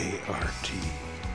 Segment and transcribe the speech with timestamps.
[0.00, 1.27] ART, your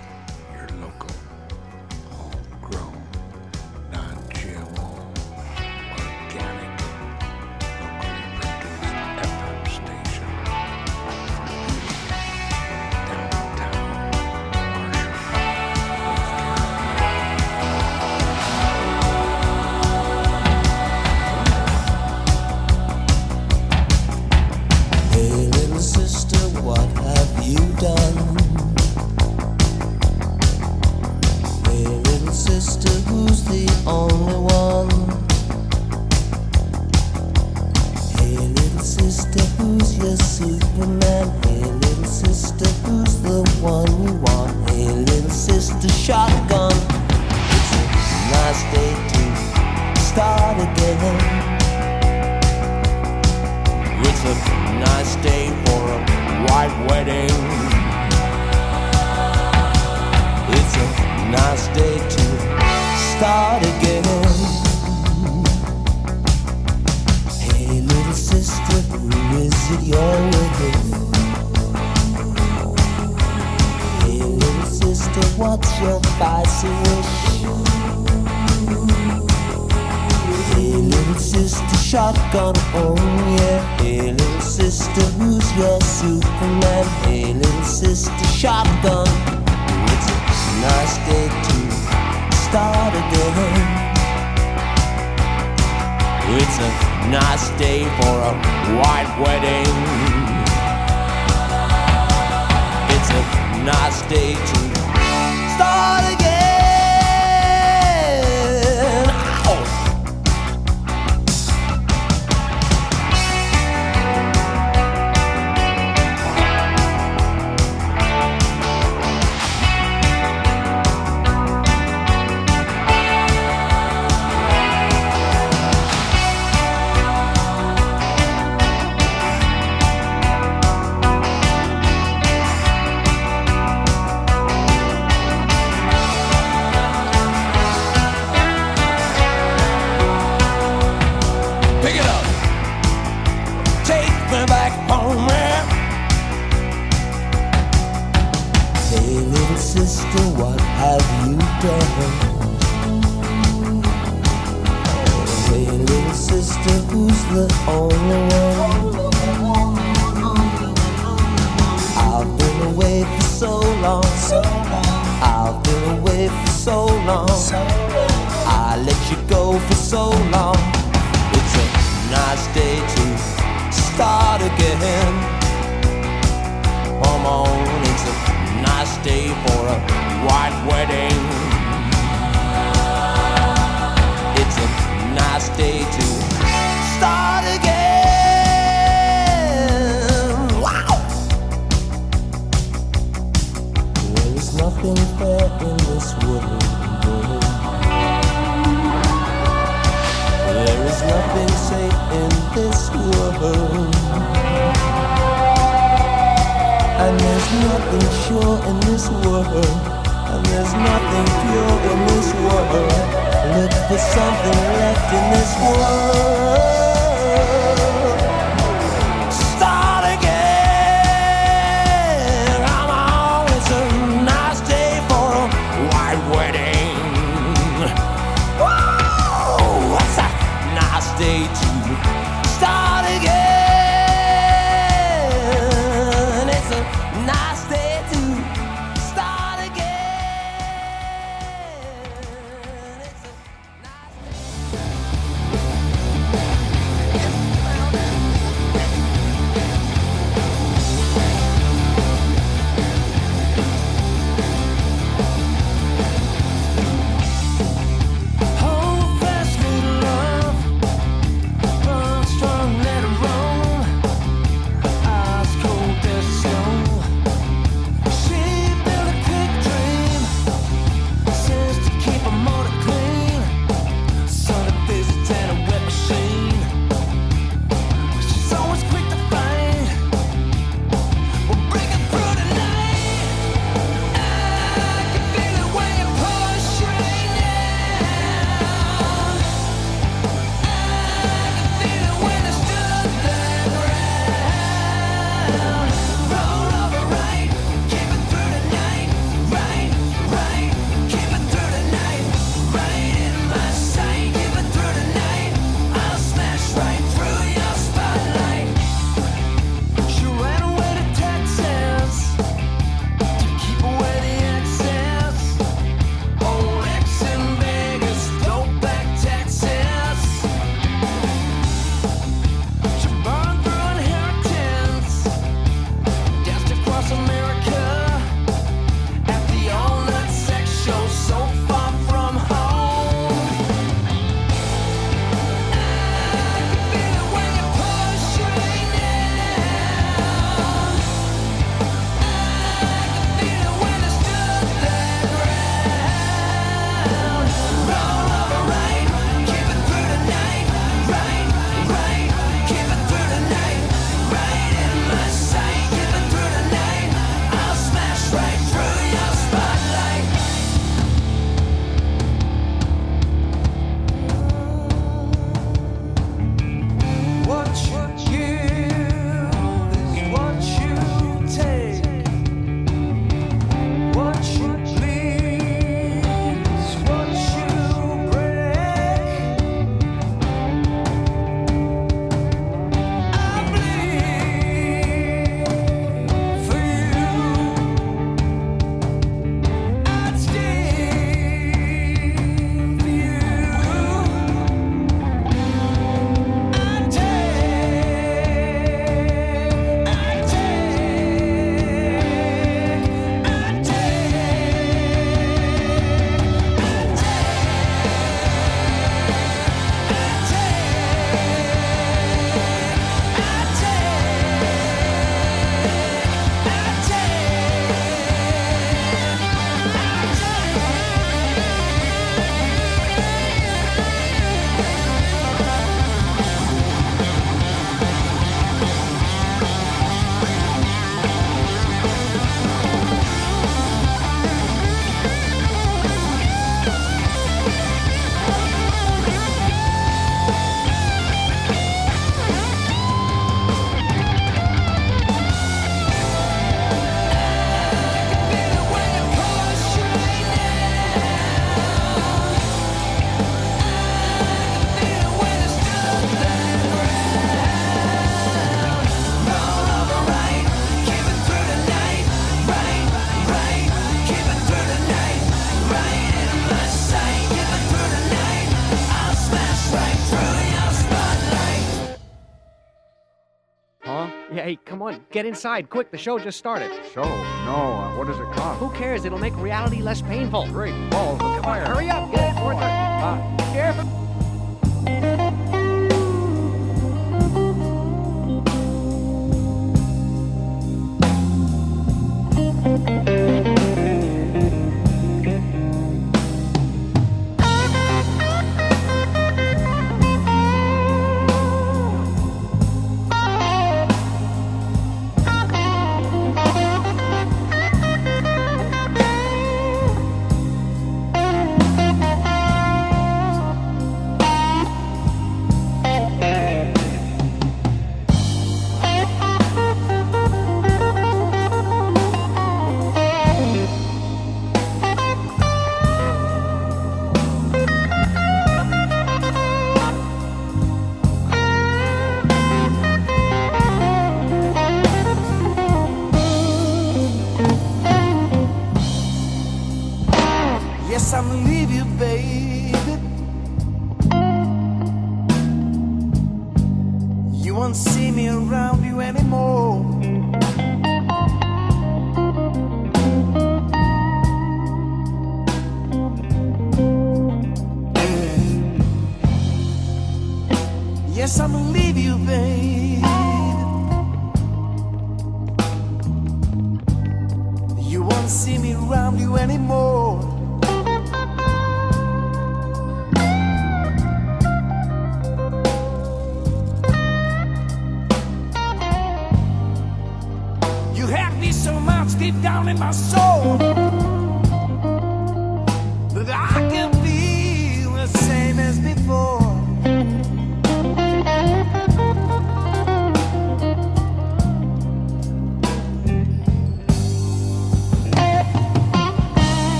[475.33, 476.91] Get inside, quick, the show just started.
[477.11, 477.23] Show?
[477.23, 478.79] No, uh, what does it cost?
[478.79, 479.25] Who cares?
[479.25, 480.67] It'll make reality less painful.
[480.67, 481.85] Great balls of fire.
[481.85, 482.83] Hurry up, get it, Arthur.
[482.83, 484.22] Uh, careful.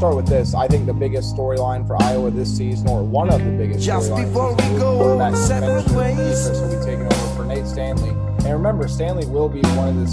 [0.00, 0.54] Start with this.
[0.54, 4.08] I think the biggest storyline for Iowa this season, or one of the biggest Just
[4.16, 6.48] before we go our separate ways.
[6.48, 8.08] Will be taking over for Nate Stanley.
[8.08, 10.06] And remember, Stanley will be one of the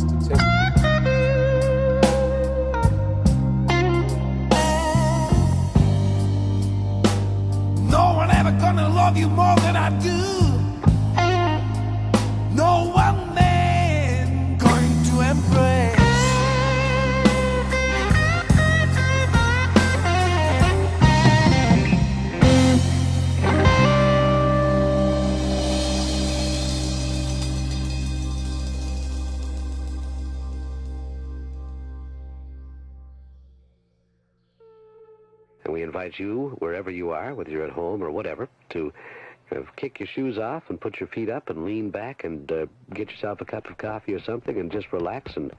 [41.00, 44.22] your feet up and lean back and uh, get yourself a cup of coffee or
[44.22, 45.52] something and just relax and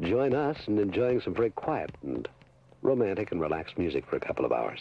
[0.00, 2.28] join us in enjoying some very quiet and
[2.82, 4.80] romantic and relaxed music for a couple of hours.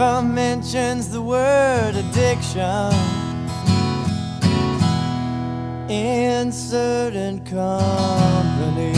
[0.00, 2.90] Never mentions the word addiction
[5.90, 8.92] in certain company.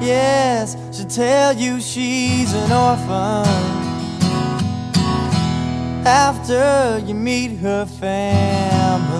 [0.00, 3.44] Yes, she'll tell you she's an orphan
[6.06, 9.17] after you meet her family.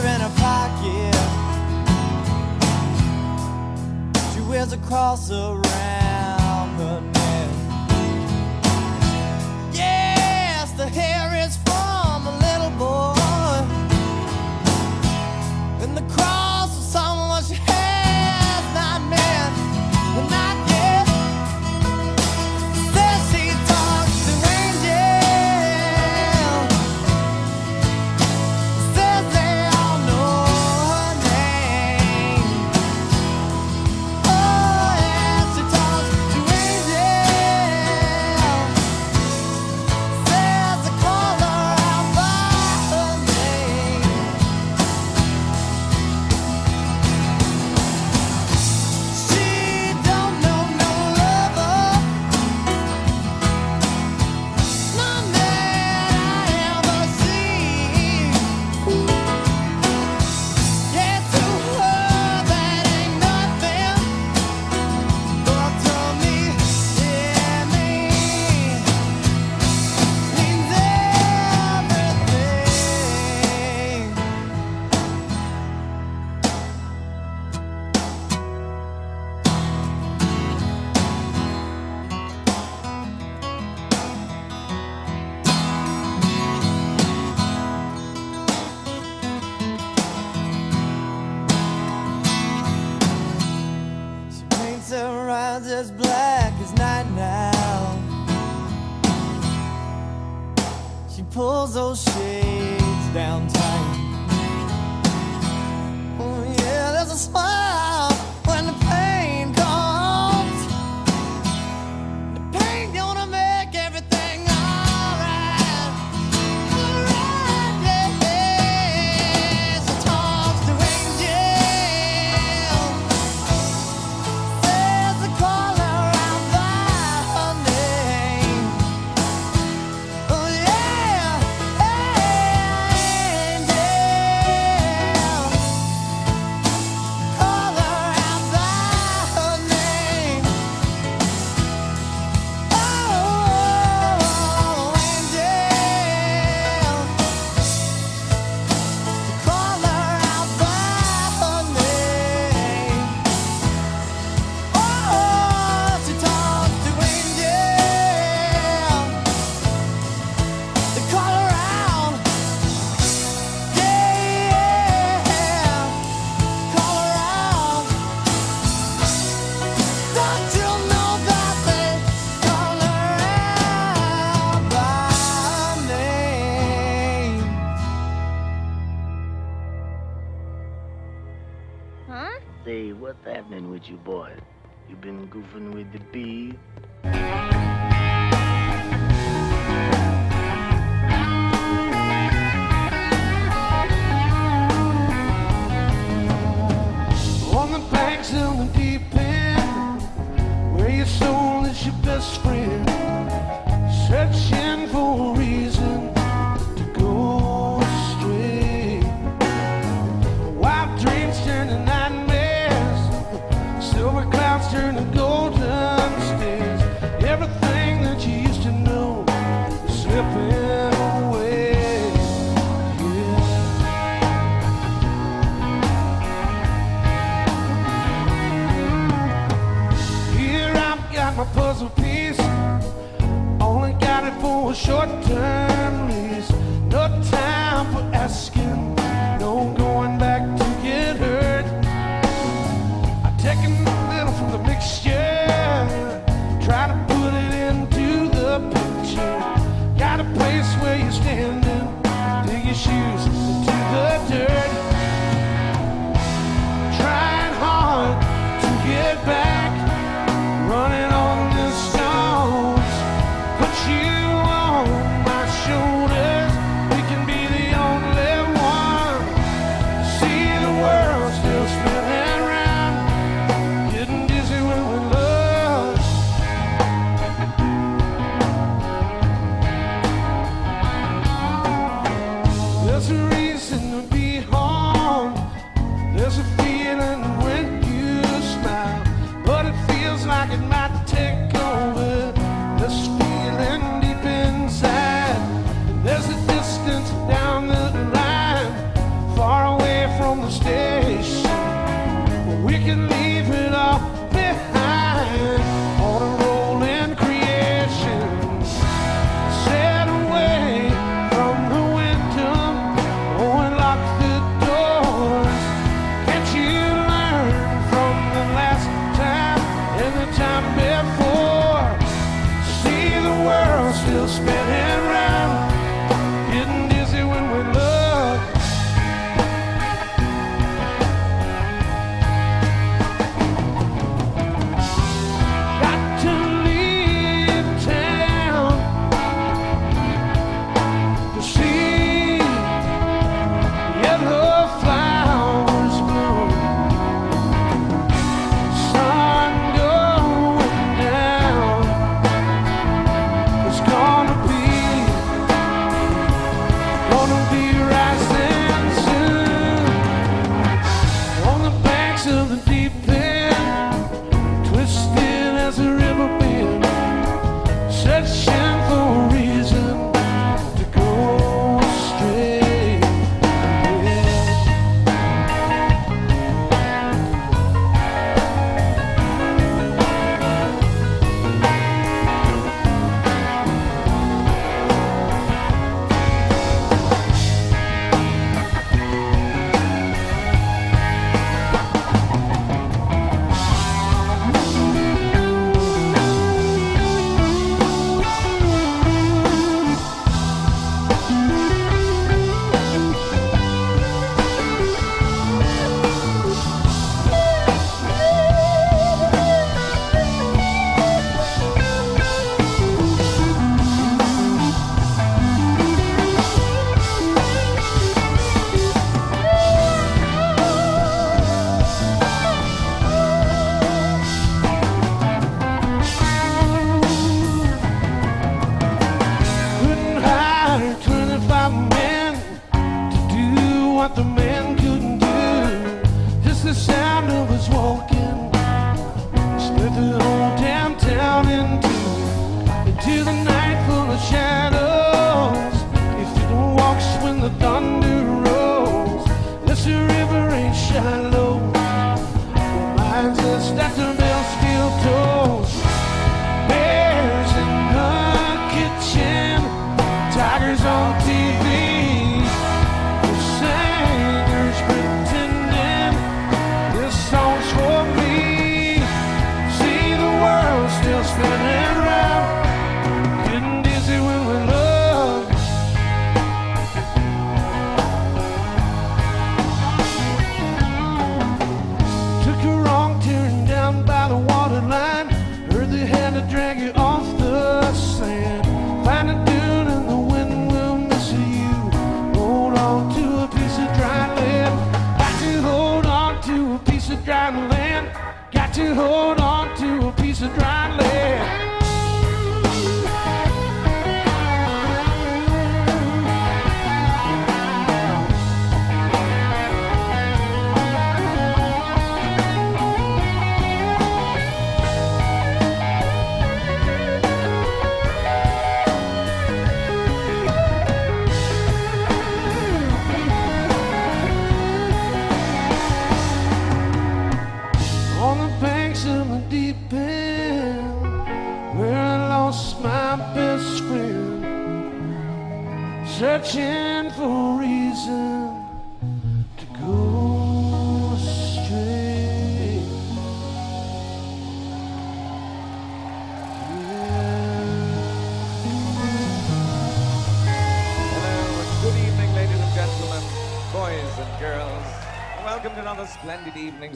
[0.00, 1.14] Hair in her pocket.
[4.34, 6.07] She wears a cross around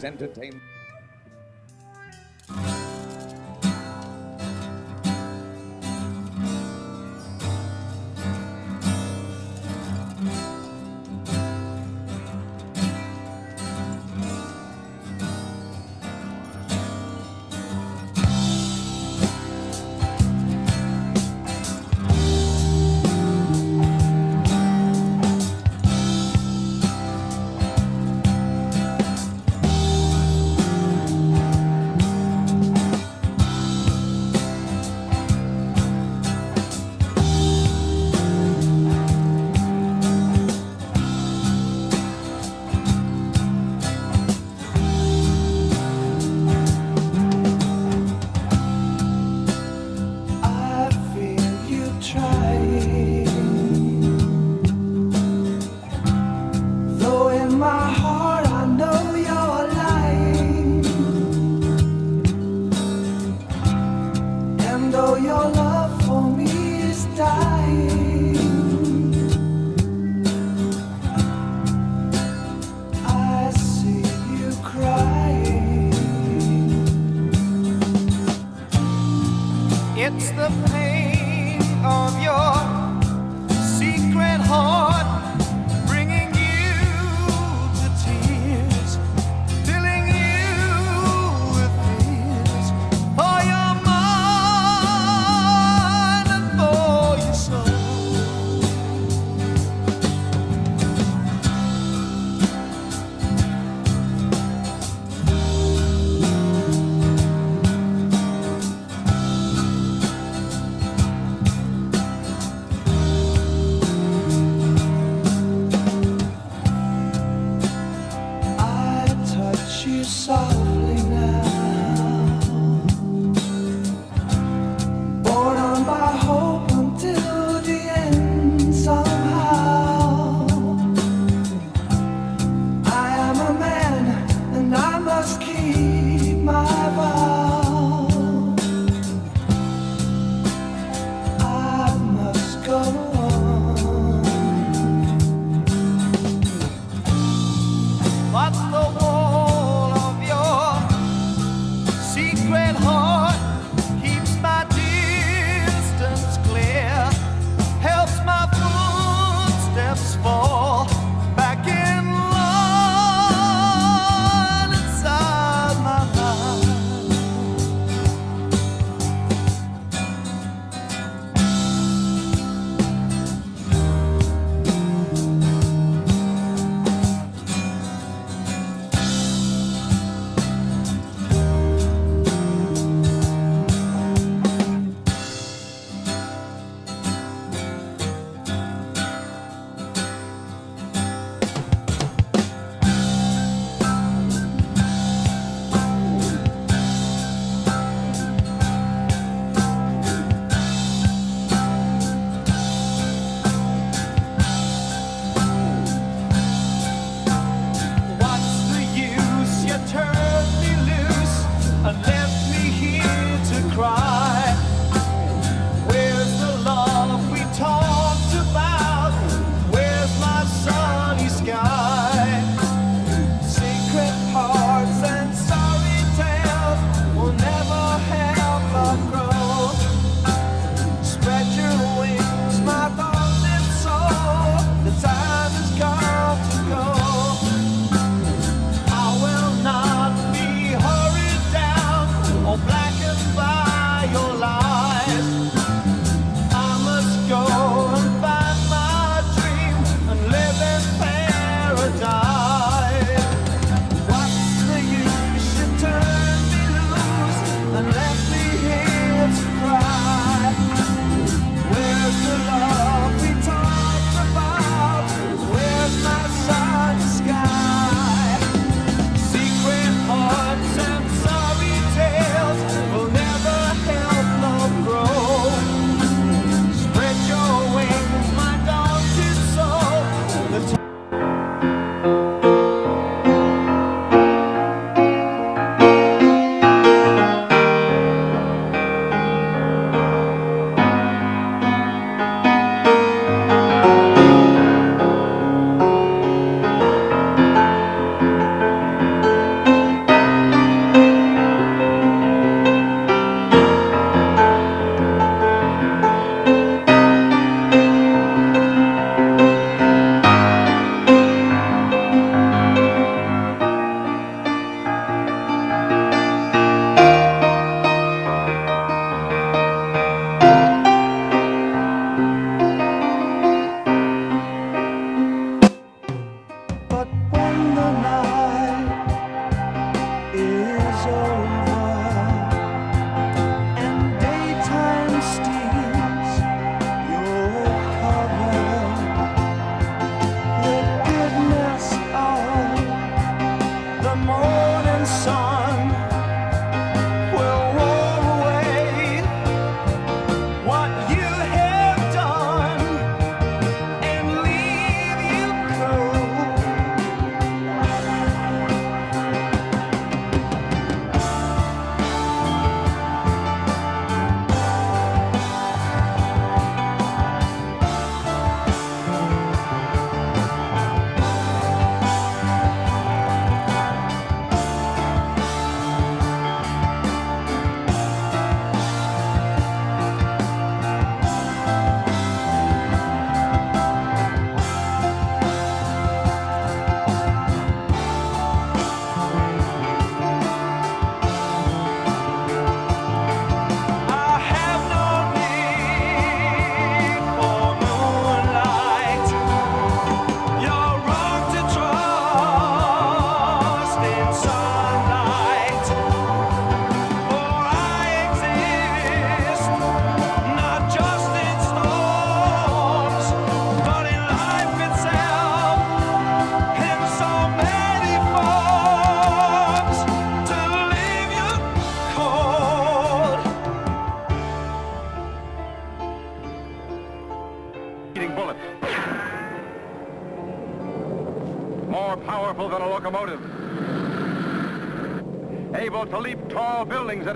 [0.05, 0.62] entertainment.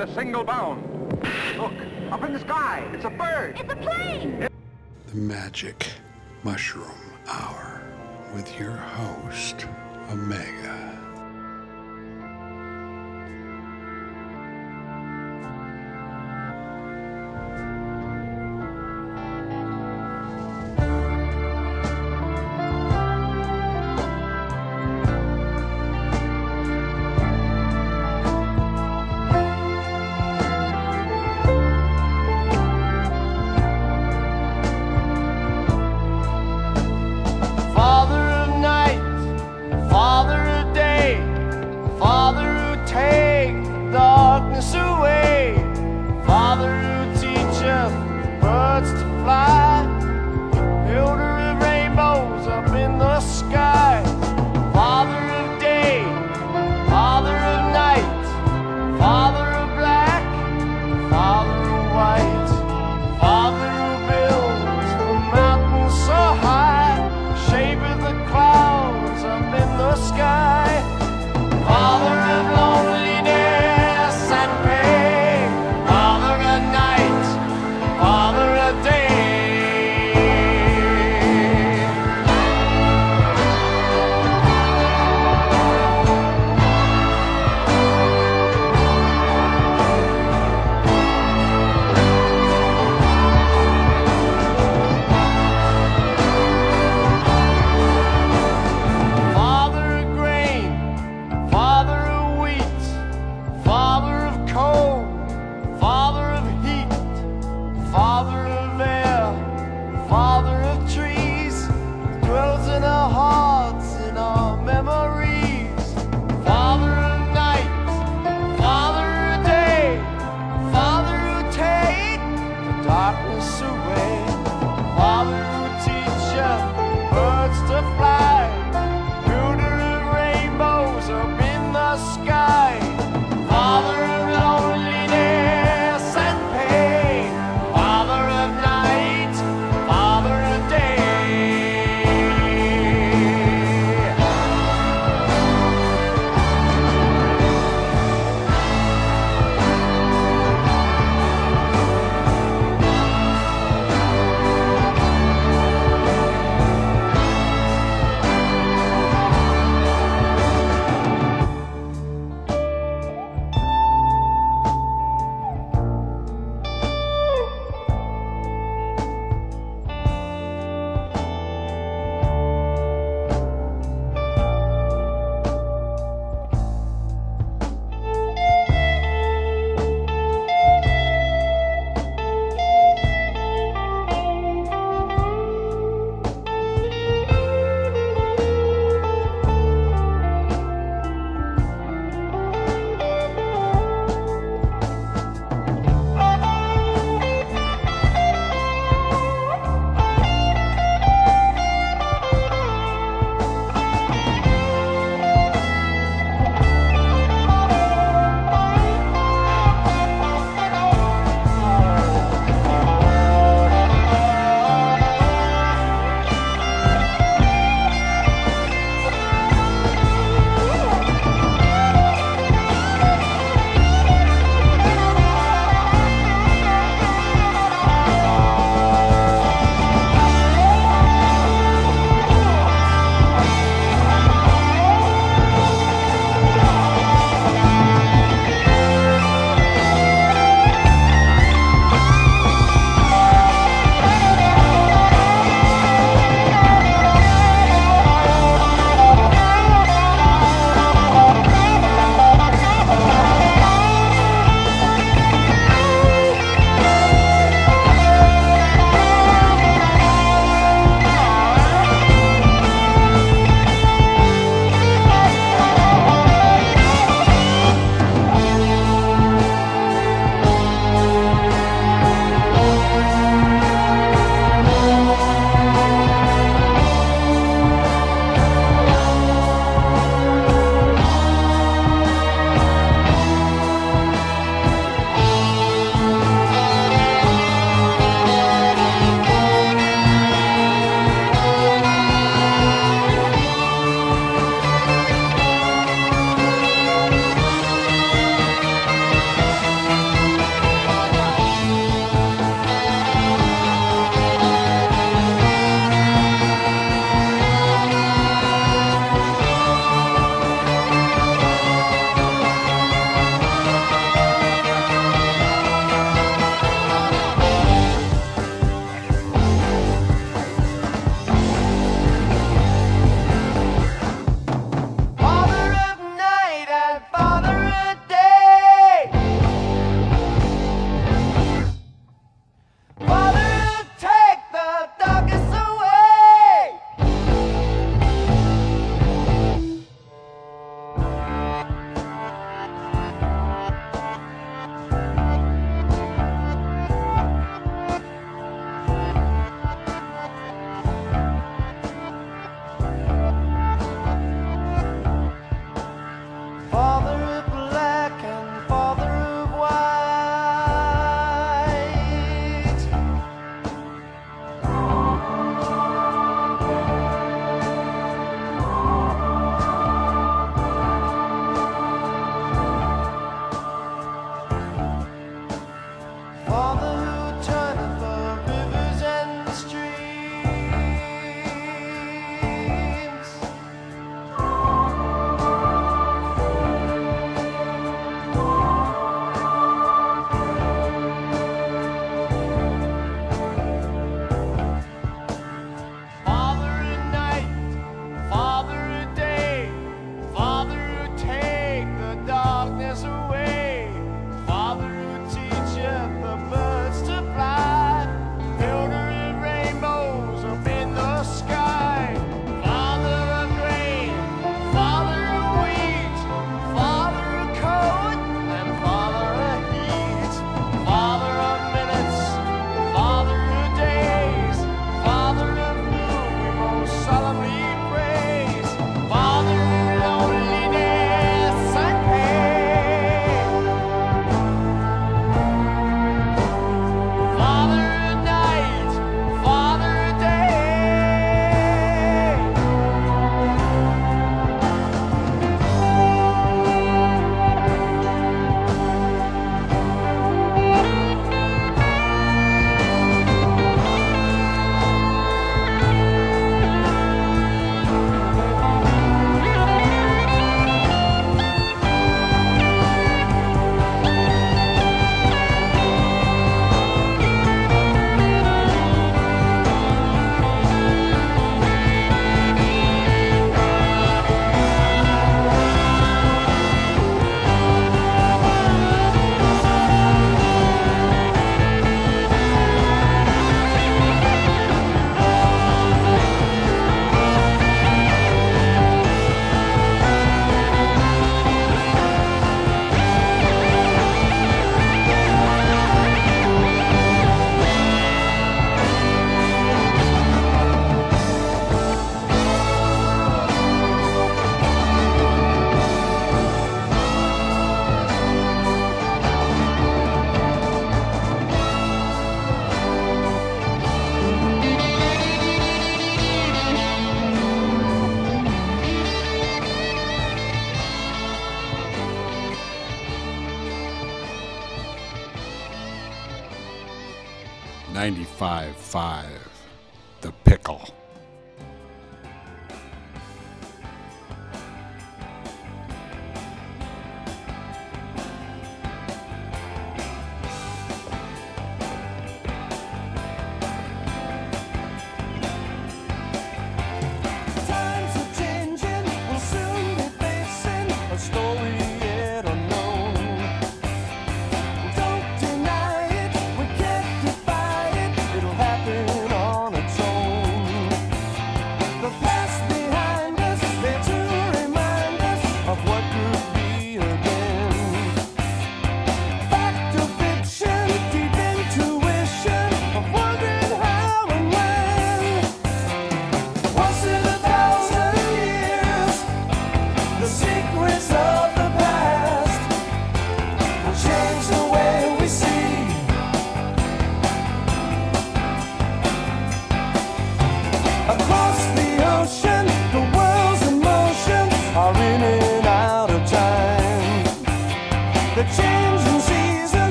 [0.00, 0.85] At a single bound.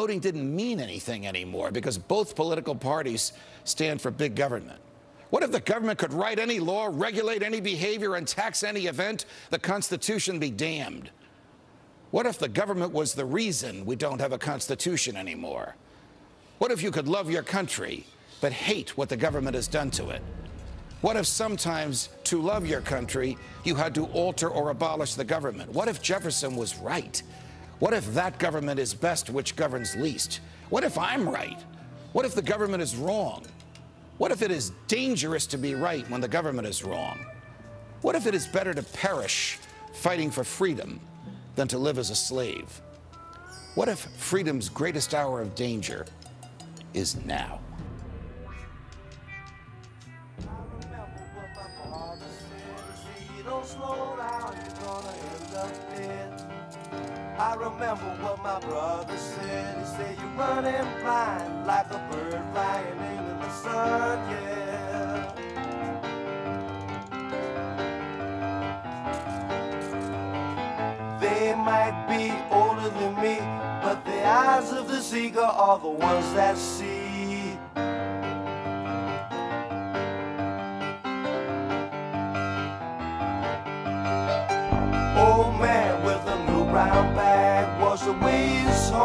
[0.00, 3.34] Voting didn't mean anything anymore because both political parties
[3.64, 4.80] stand for big government?
[5.28, 9.26] What if the government could write any law, regulate any behavior, and tax any event?
[9.50, 11.10] The Constitution be damned.
[12.12, 15.76] What if the government was the reason we don't have a Constitution anymore?
[16.56, 18.06] What if you could love your country
[18.40, 20.22] but hate what the government has done to it?
[21.02, 25.70] What if sometimes to love your country you had to alter or abolish the government?
[25.74, 27.22] What if Jefferson was right?
[27.80, 30.40] What if that government is best which governs least?
[30.68, 31.58] What if I'm right?
[32.12, 33.44] What if the government is wrong?
[34.18, 37.18] What if it is dangerous to be right when the government is wrong?
[38.02, 39.58] What if it is better to perish
[39.94, 41.00] fighting for freedom
[41.56, 42.82] than to live as a slave?
[43.74, 46.04] What if freedom's greatest hour of danger
[46.92, 47.60] is now?
[57.42, 59.78] I remember what my brother said.
[59.78, 65.32] He said you're running blind like a bird flying into the sun, yeah.
[71.18, 73.38] They might be older than me,
[73.82, 76.99] but the eyes of the seeker are the ones that see.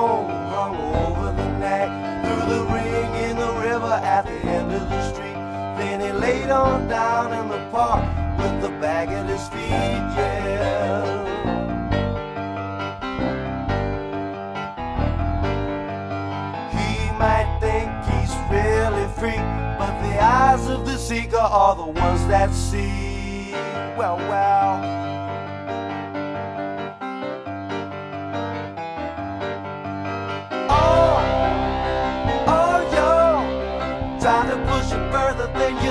[0.05, 0.75] Home, hung
[1.05, 1.89] over the neck,
[2.23, 5.39] threw the ring in the river at the end of the street.
[5.79, 8.03] Then he laid on down in the park
[8.39, 11.25] with the bag at his feet, yeah.
[16.77, 16.89] He
[17.23, 19.43] might think he's really free,
[19.79, 23.51] but the eyes of the seeker are the ones that see.
[23.97, 25.04] Well, well.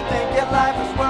[0.09, 1.04] Think your life is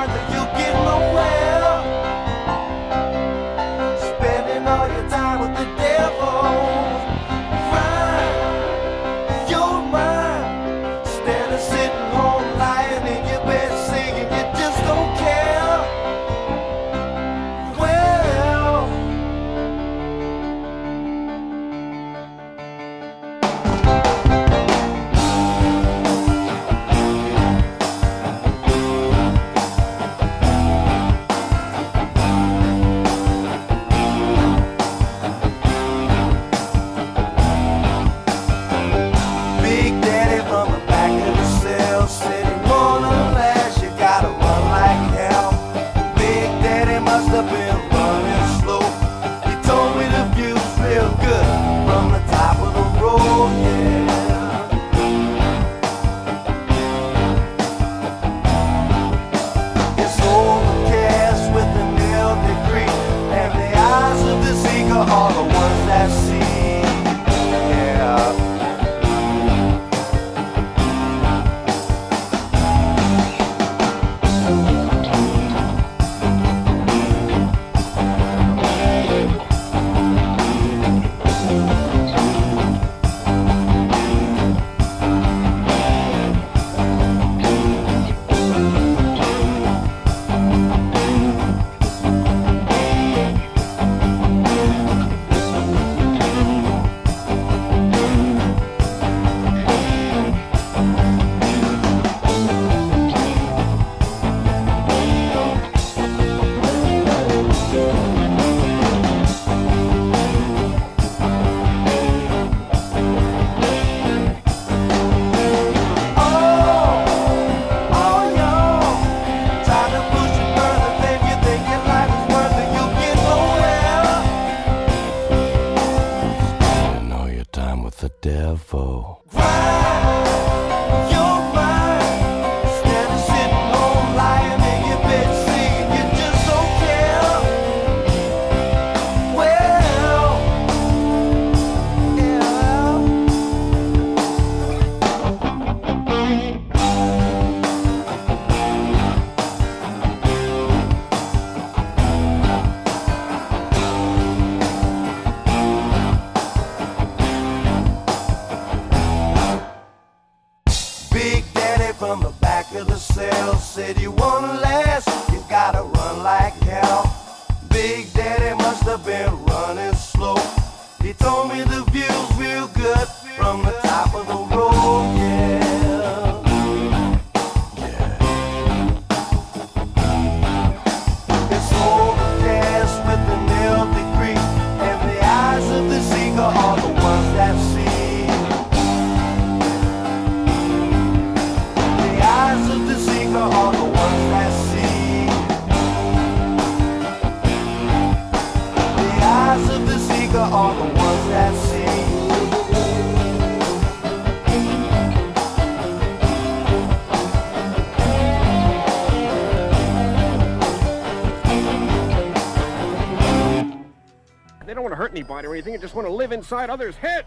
[215.30, 215.74] or anything.
[215.74, 217.23] I just want to live inside others' heads.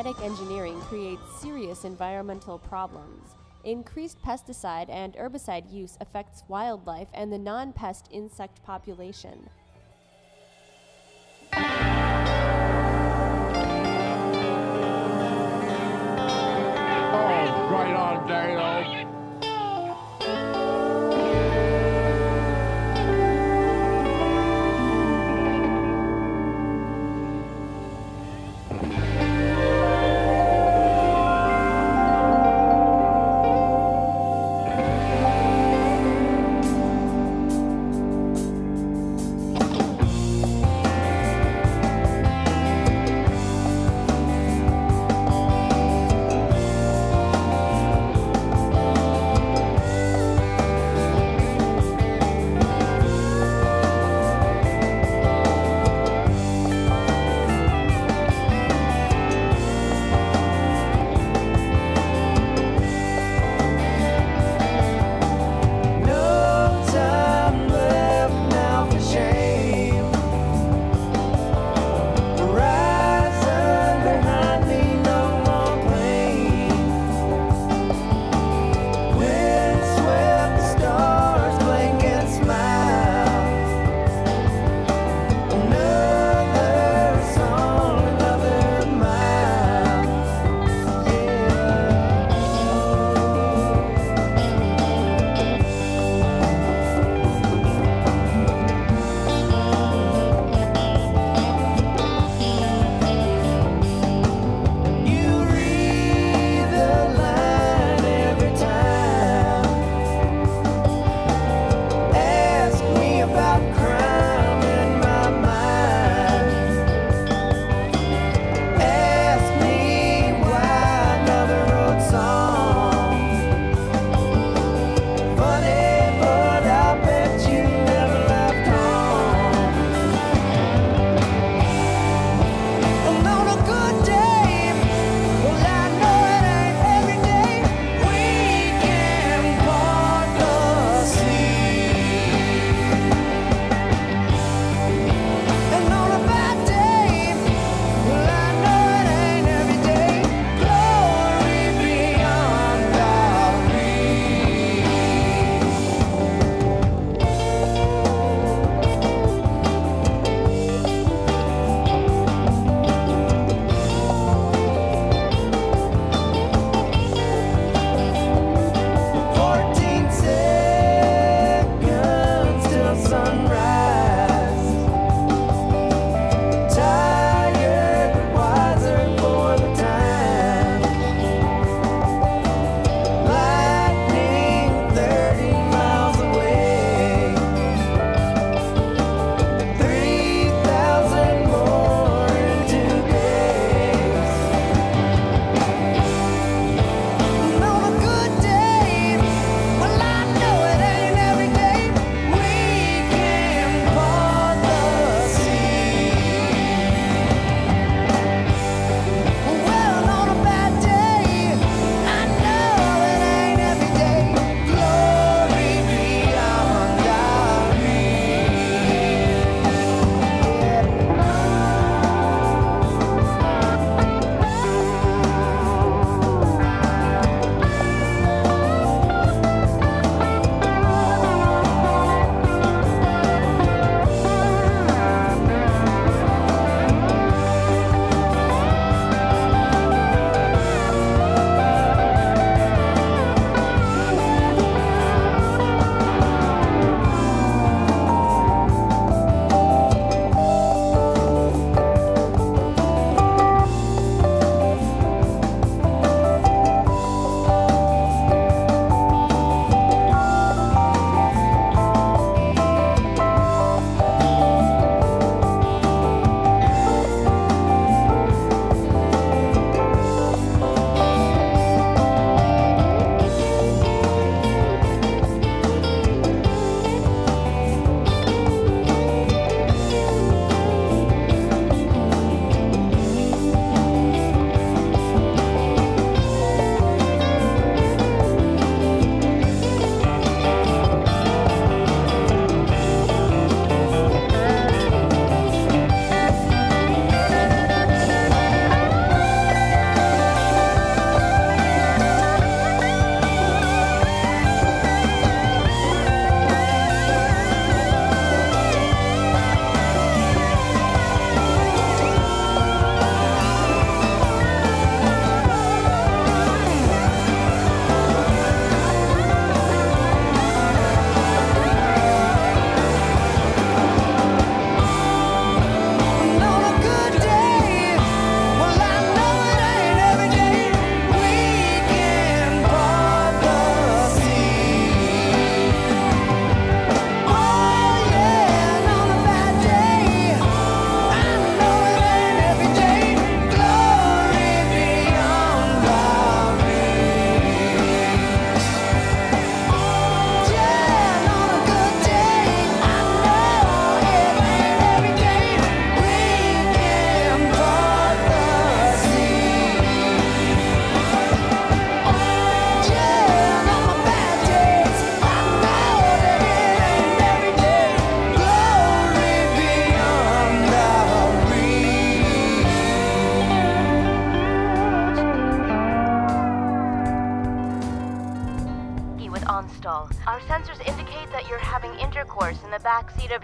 [0.00, 3.34] Genetic engineering creates serious environmental problems.
[3.64, 9.50] Increased pesticide and herbicide use affects wildlife and the non pest insect population.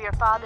[0.07, 0.46] your father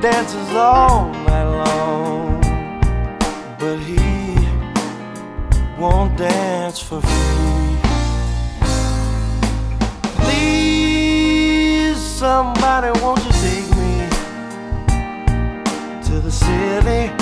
[0.00, 2.40] dances all night long,
[3.58, 4.36] but he
[5.76, 7.78] won't dance for free.
[10.22, 14.08] Please, somebody, won't you take me
[16.06, 17.12] to the city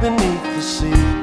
[0.00, 1.21] beneath the sea?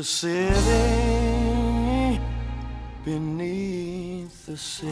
[0.00, 0.58] the city
[3.04, 4.86] beneath the sea.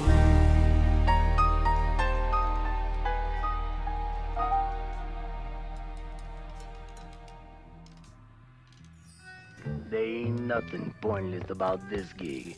[9.88, 12.54] There ain't nothing pointless about this gig.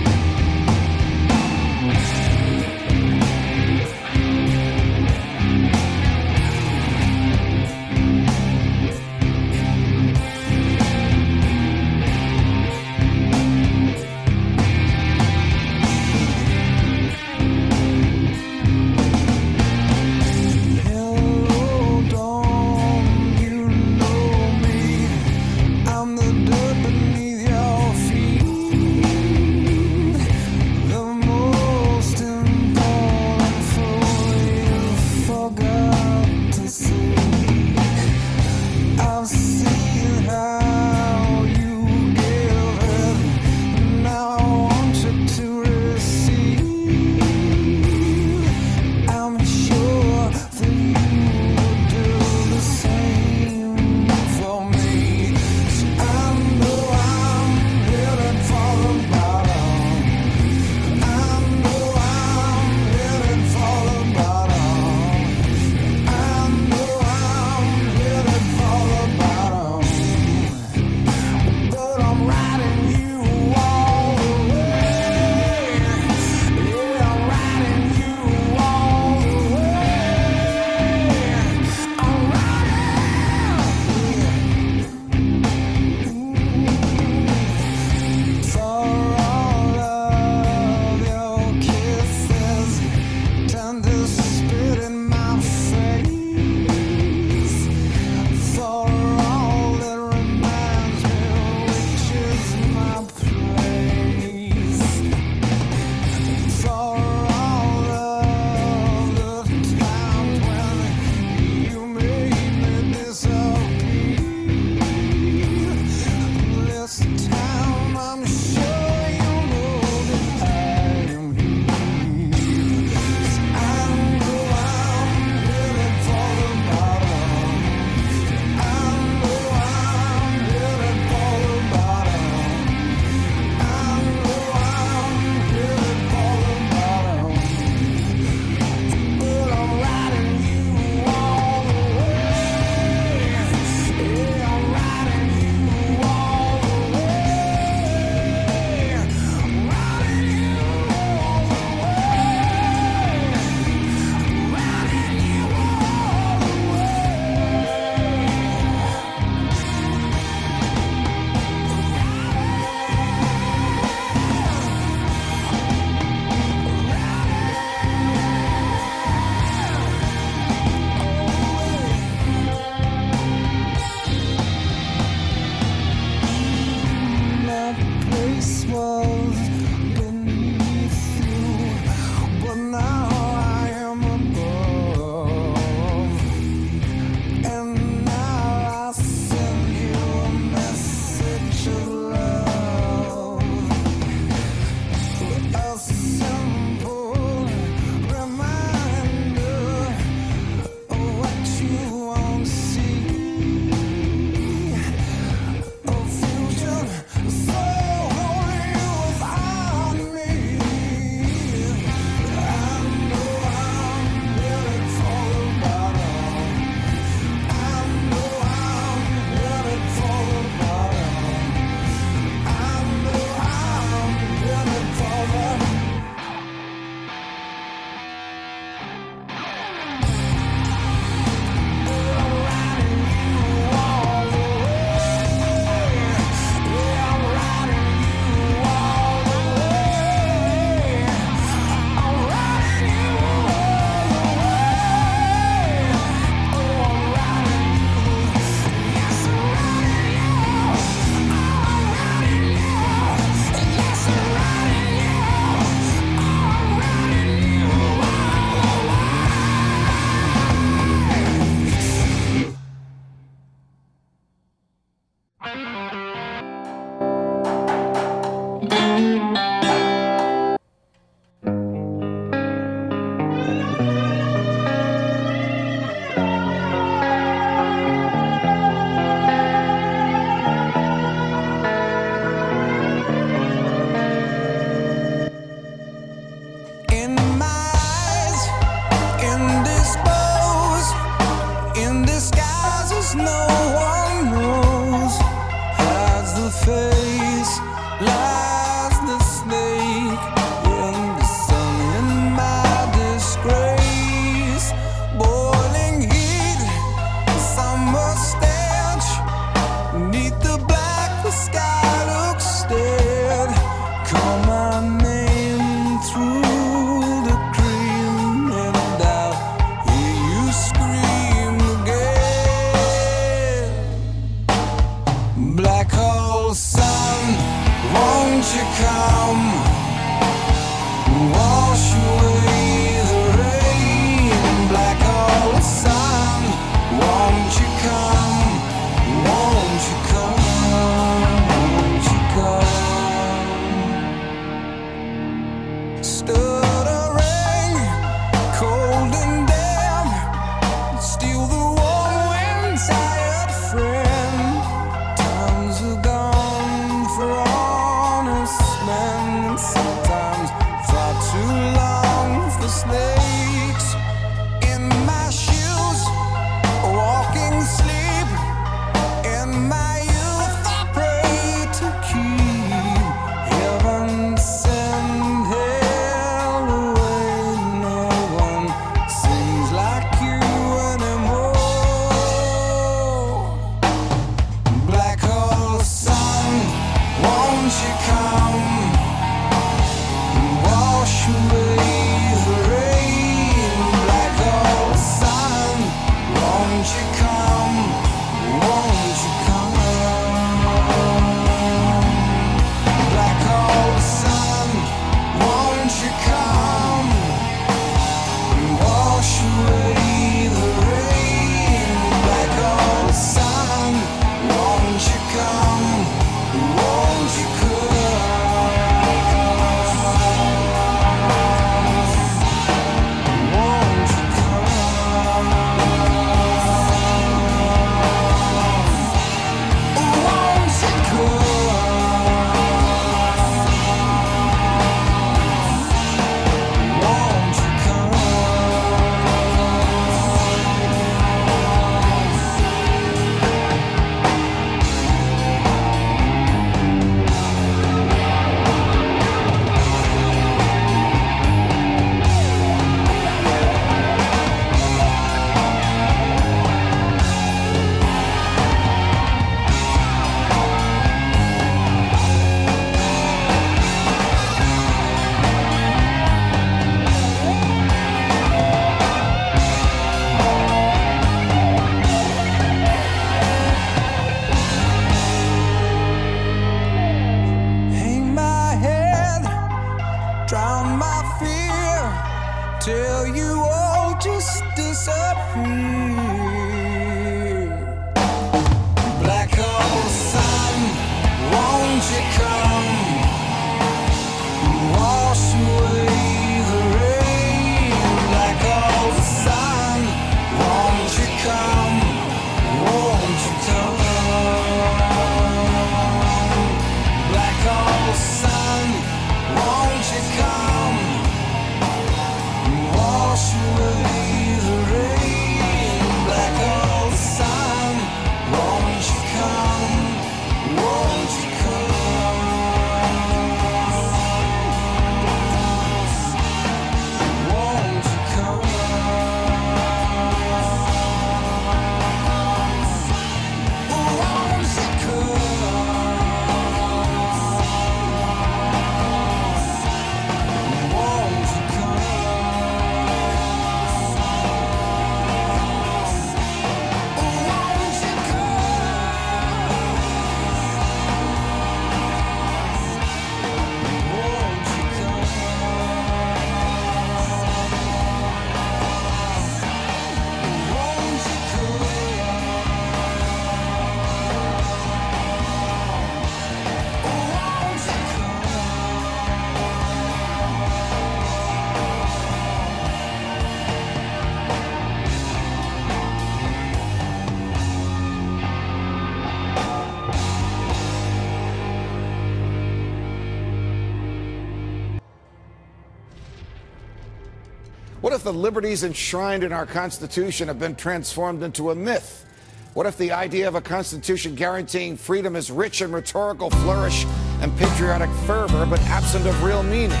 [588.26, 592.26] the liberties enshrined in our Constitution have been transformed into a myth?
[592.74, 597.04] What if the idea of a Constitution guaranteeing freedom is rich in rhetorical flourish
[597.40, 600.00] and patriotic fervor, but absent of real meaning?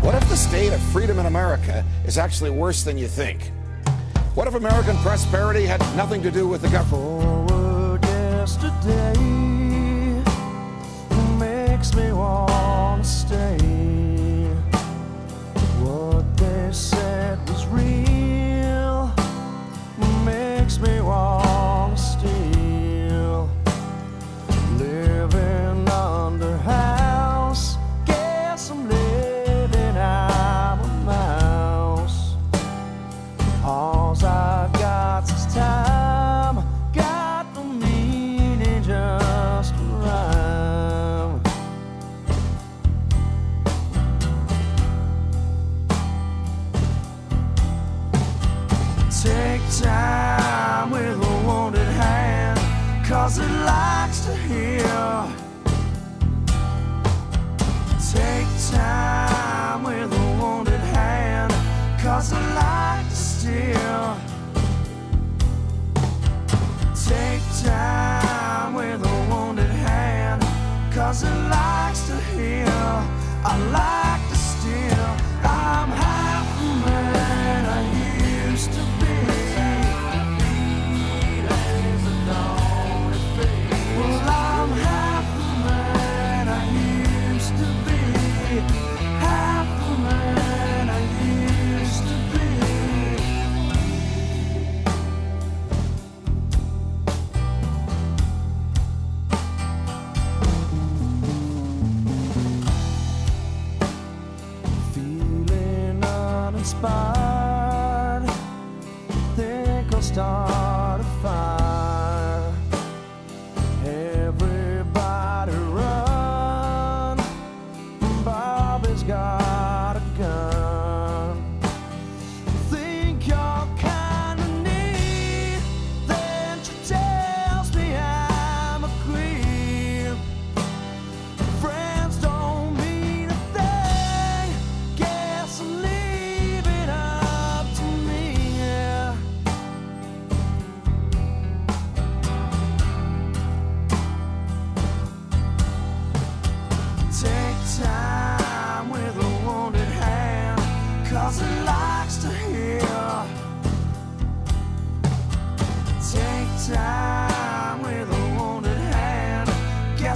[0.00, 3.52] What if the state of freedom in America is actually worse than you think?
[4.34, 7.31] What if American prosperity had nothing to do with the government?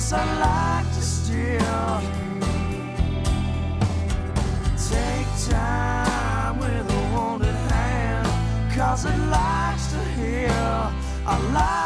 [0.08, 2.00] guess I like to steal.
[4.90, 8.28] Take time with a wounded hand,
[8.72, 10.92] cause it likes to heal.
[11.26, 11.85] I like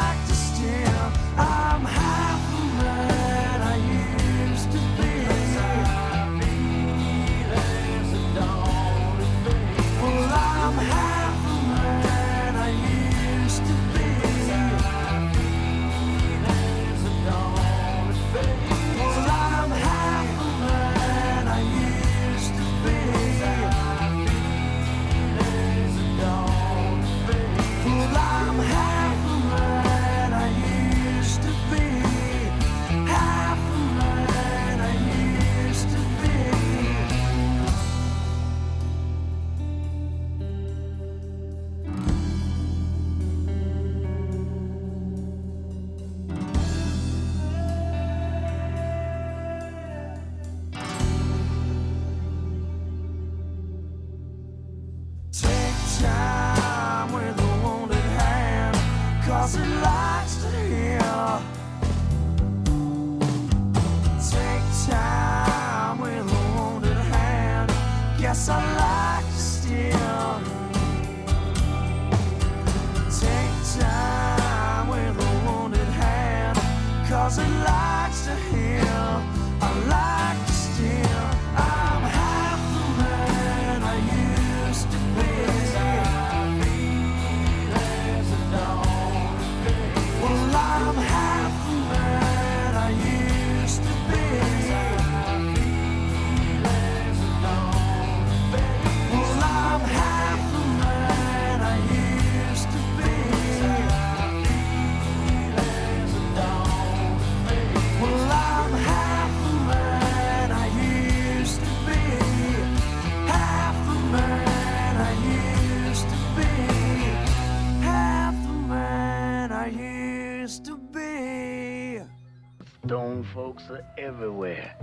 [124.01, 124.75] everywhere.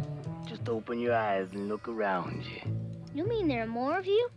[0.47, 2.61] Just open your eyes and look around you.
[3.15, 4.29] You mean there are more of you?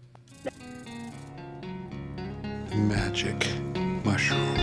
[2.73, 3.47] Magic
[4.03, 4.60] Mushroom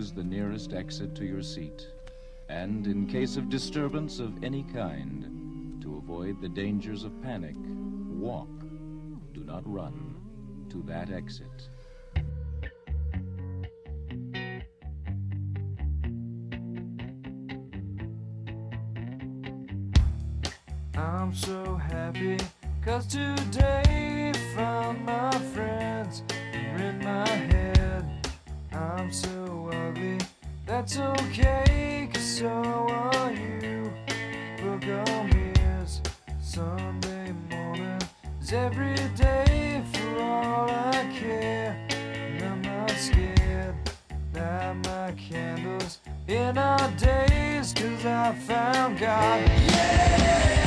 [0.00, 1.88] Choose the nearest exit to your seat.
[2.48, 7.54] And in case of disturbance of any kind, to avoid the dangers of panic,
[8.08, 8.48] walk,
[9.34, 10.16] do not run,
[10.70, 11.68] to that exit.
[20.96, 22.38] I'm so happy
[22.82, 26.22] cause today found my friends
[26.54, 28.26] in my head.
[28.72, 29.39] I'm so
[30.70, 33.92] that's okay cause so are you.
[34.62, 36.00] Book on mirrors,
[36.40, 37.98] Sunday morning
[38.40, 41.74] is every day for all I care.
[41.90, 43.74] And I'm not scared,
[44.32, 45.98] light my candles
[46.28, 49.50] in our days cause I found God.
[49.50, 50.59] I'm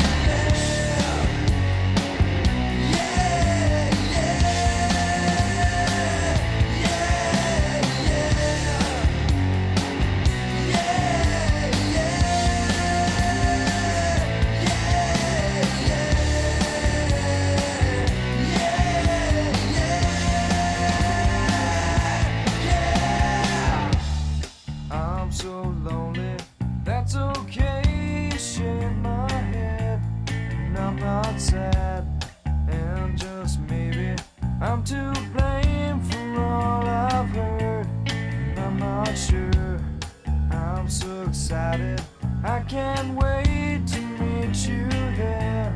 [41.53, 42.01] excited.
[42.43, 45.71] I can't wait to meet you there.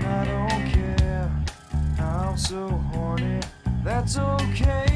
[0.00, 1.30] I don't care.
[1.98, 3.40] I'm so horny.
[3.82, 4.95] That's okay.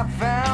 [0.00, 0.49] I found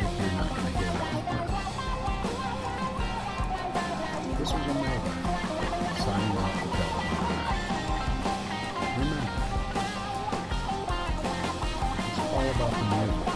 [0.00, 0.16] This is
[6.00, 7.40] Signing off the television.
[8.96, 9.28] Remember,
[11.98, 13.29] it's all about the music.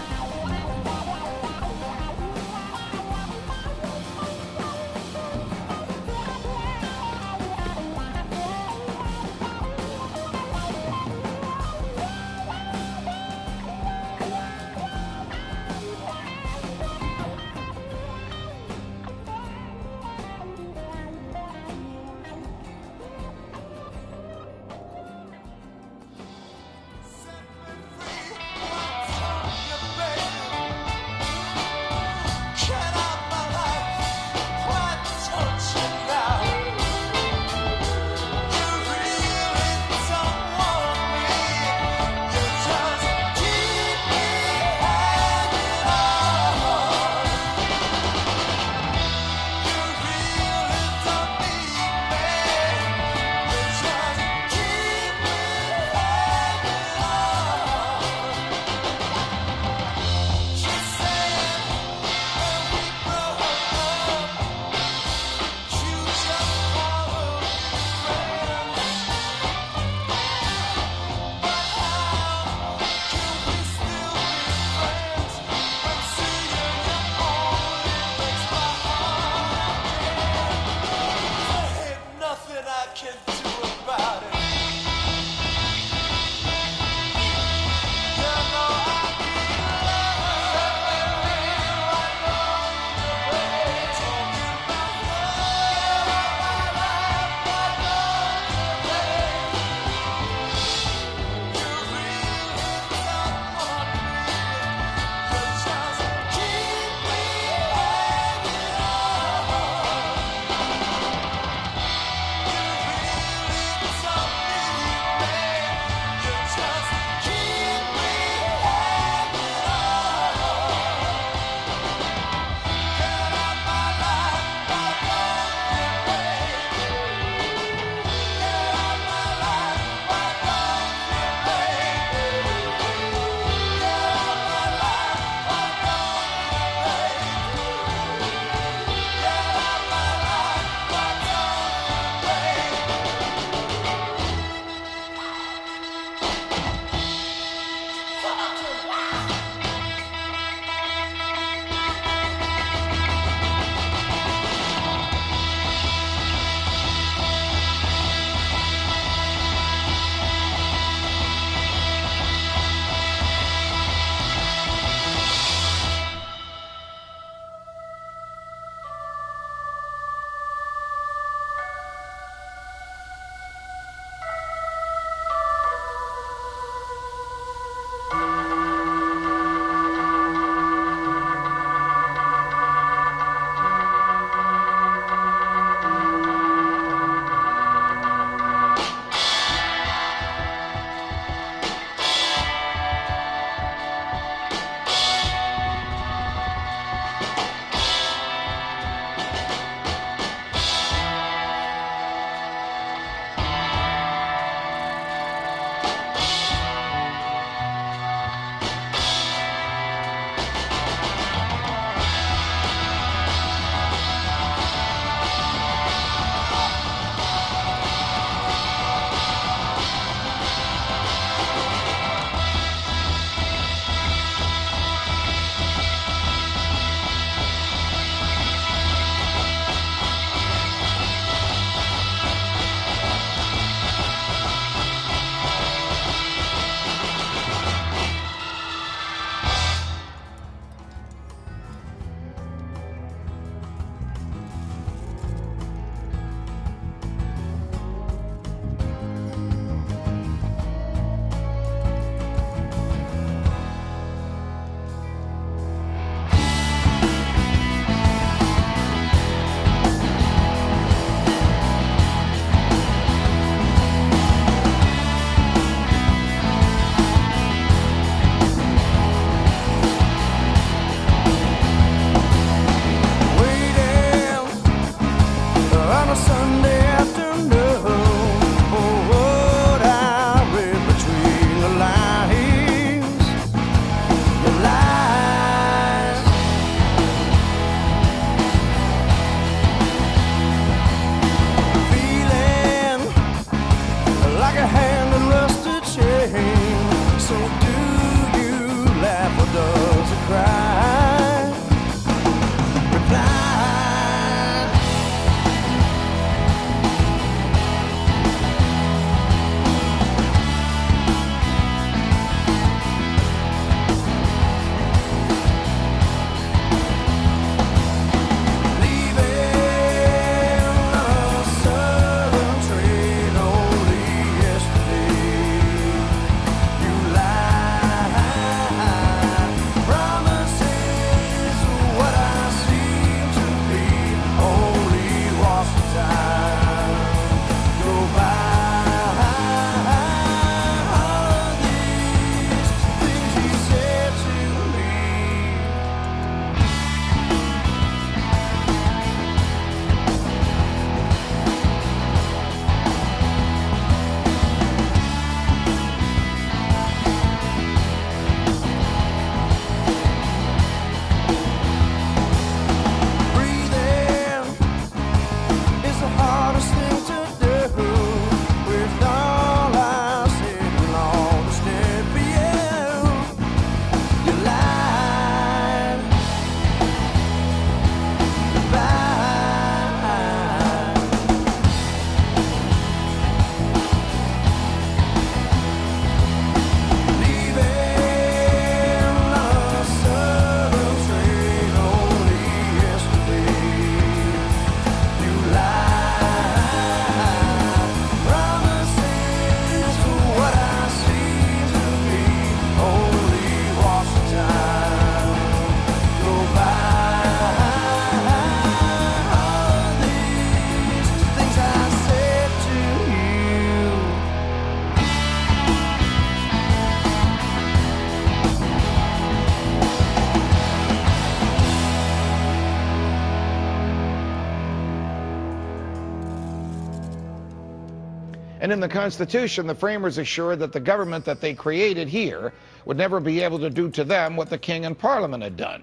[428.65, 432.55] And in the Constitution, the framers assured that the government that they created here
[432.87, 435.83] would never be able to do to them what the King and Parliament had done.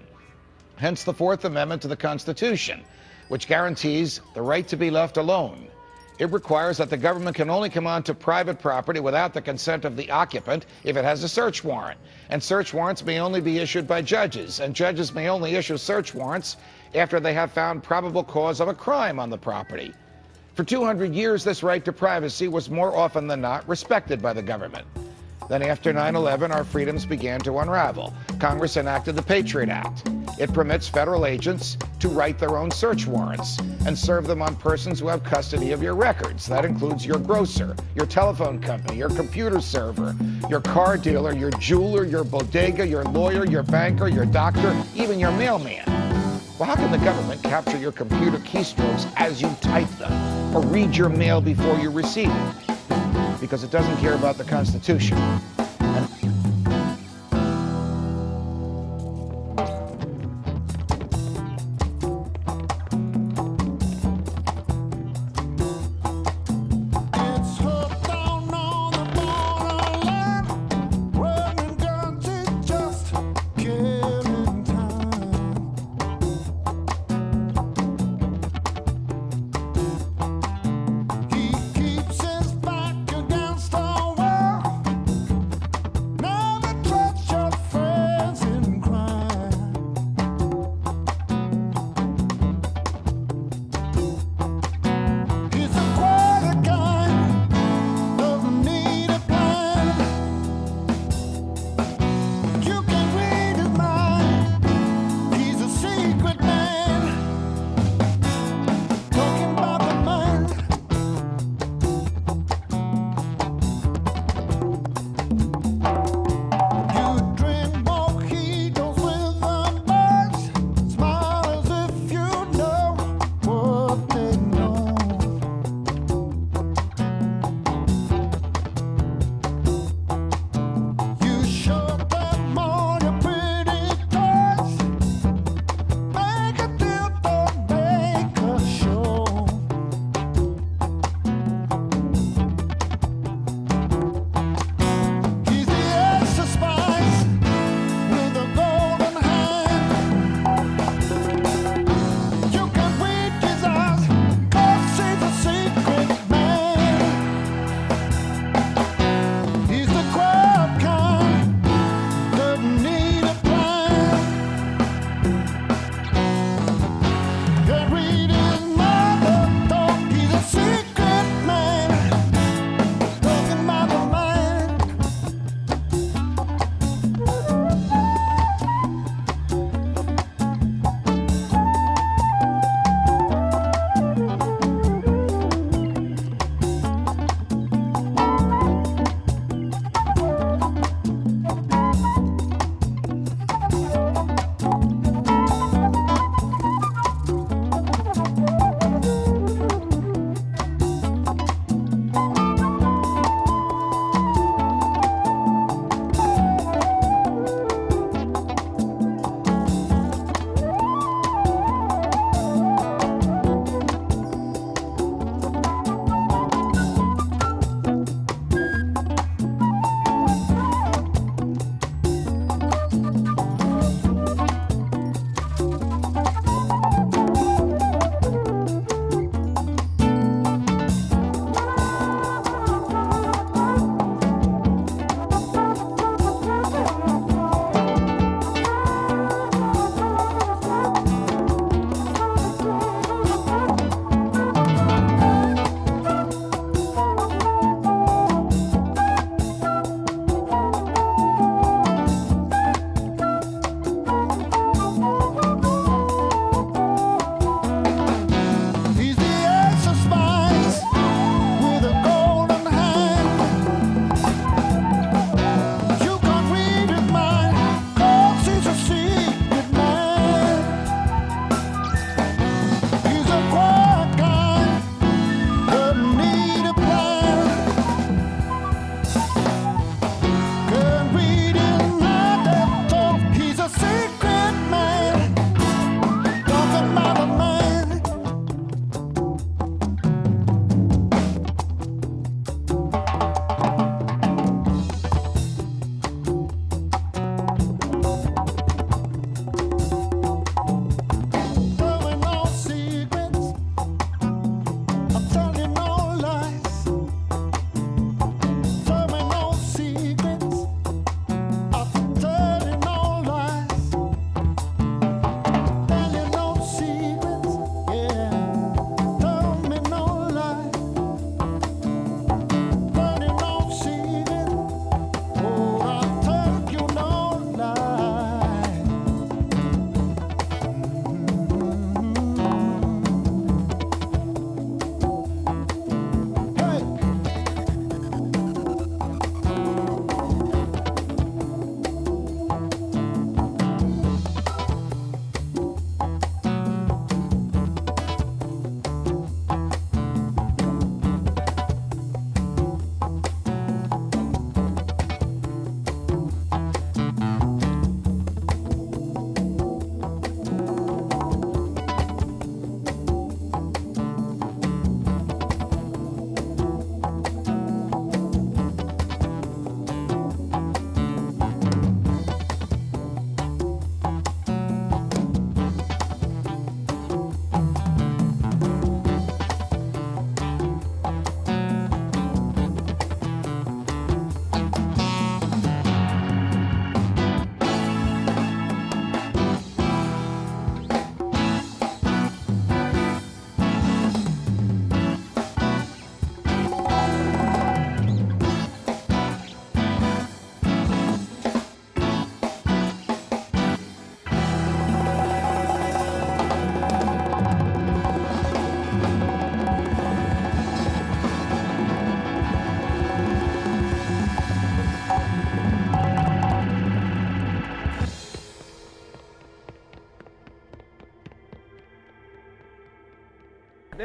[0.74, 2.82] Hence the Fourth Amendment to the Constitution,
[3.28, 5.68] which guarantees the right to be left alone.
[6.18, 9.96] It requires that the government can only come onto private property without the consent of
[9.96, 12.00] the occupant if it has a search warrant.
[12.30, 16.16] And search warrants may only be issued by judges, and judges may only issue search
[16.16, 16.56] warrants
[16.96, 19.94] after they have found probable cause of a crime on the property.
[20.54, 24.42] For 200 years, this right to privacy was more often than not respected by the
[24.42, 24.86] government.
[25.48, 28.12] Then, after 9 11, our freedoms began to unravel.
[28.38, 30.08] Congress enacted the Patriot Act.
[30.38, 35.00] It permits federal agents to write their own search warrants and serve them on persons
[35.00, 36.46] who have custody of your records.
[36.46, 40.14] That includes your grocer, your telephone company, your computer server,
[40.50, 45.32] your car dealer, your jeweler, your bodega, your lawyer, your banker, your doctor, even your
[45.32, 46.21] mailman.
[46.62, 50.96] Well, how can the government capture your computer keystrokes as you type them or read
[50.96, 53.40] your mail before you receive it?
[53.40, 55.18] Because it doesn't care about the Constitution.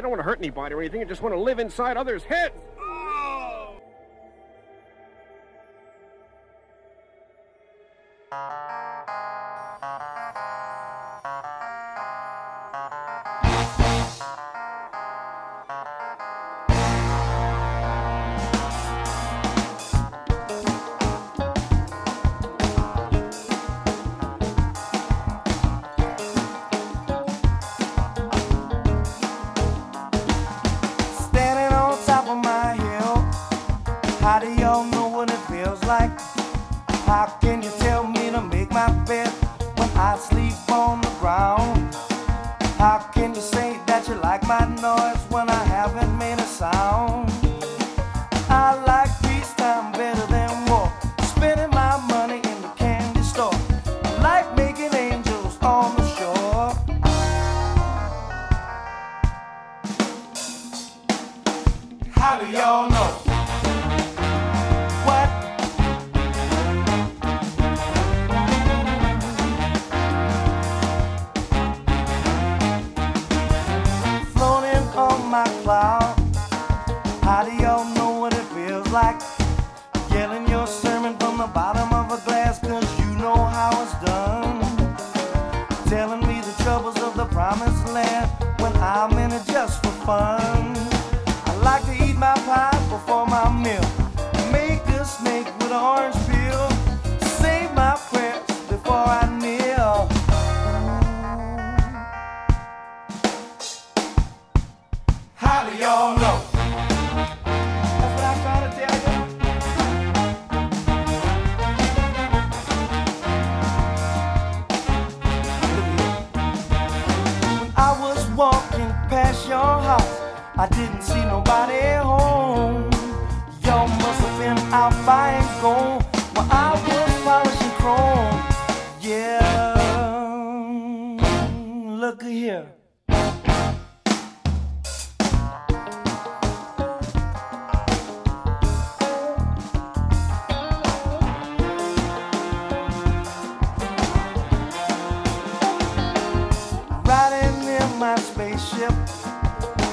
[0.08, 1.02] don't want to hurt anybody or anything.
[1.02, 2.57] I just want to live inside others' heads.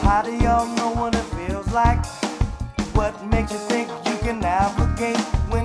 [0.05, 2.05] How do y'all know what it feels like?
[2.93, 5.17] What makes you think you can navigate
[5.49, 5.64] when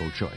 [0.00, 0.33] logical choice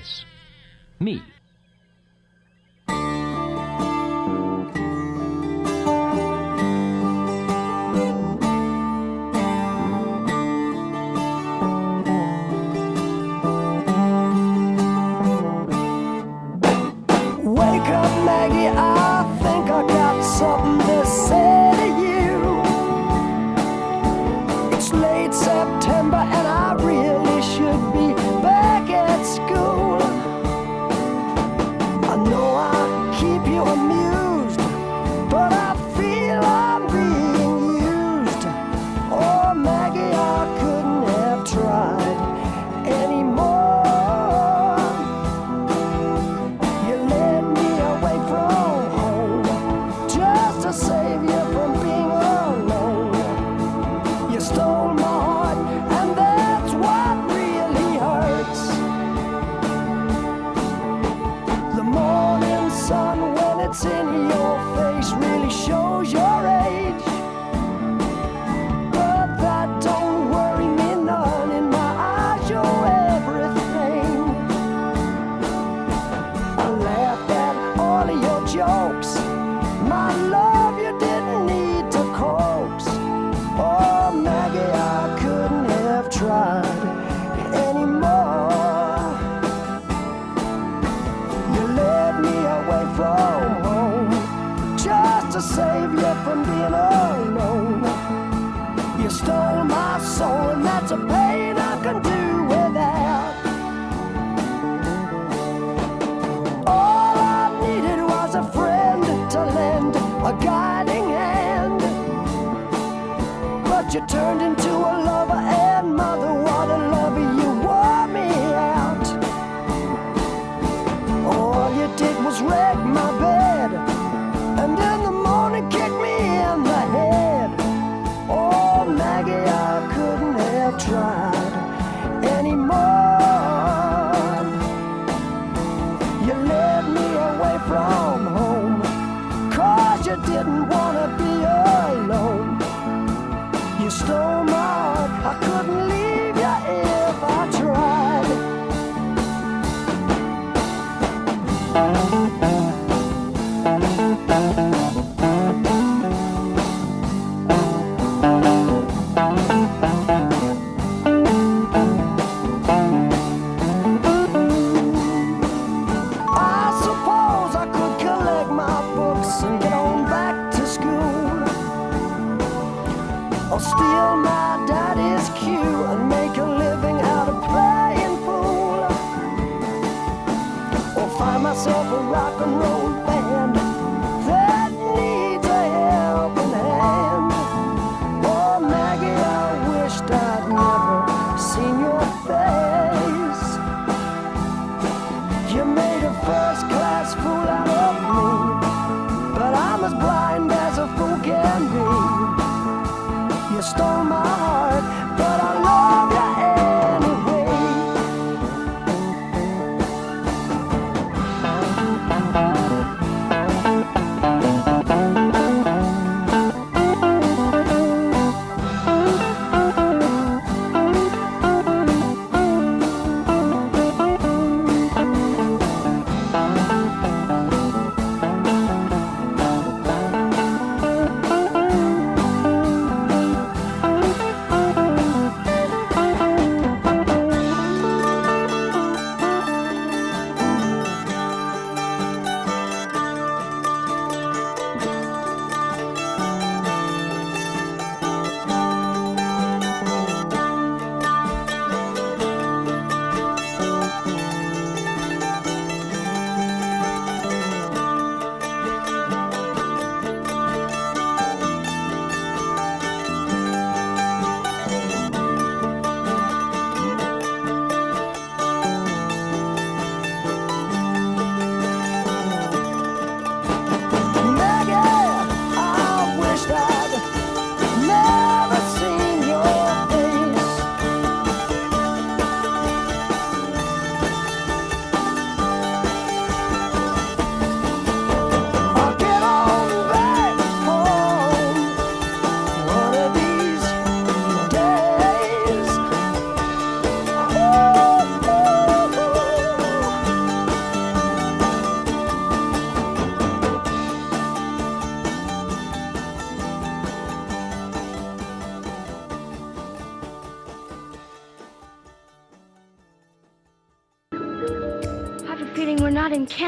[181.58, 182.87] myself a rock and roll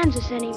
[0.02, 0.49] Kansas anymore.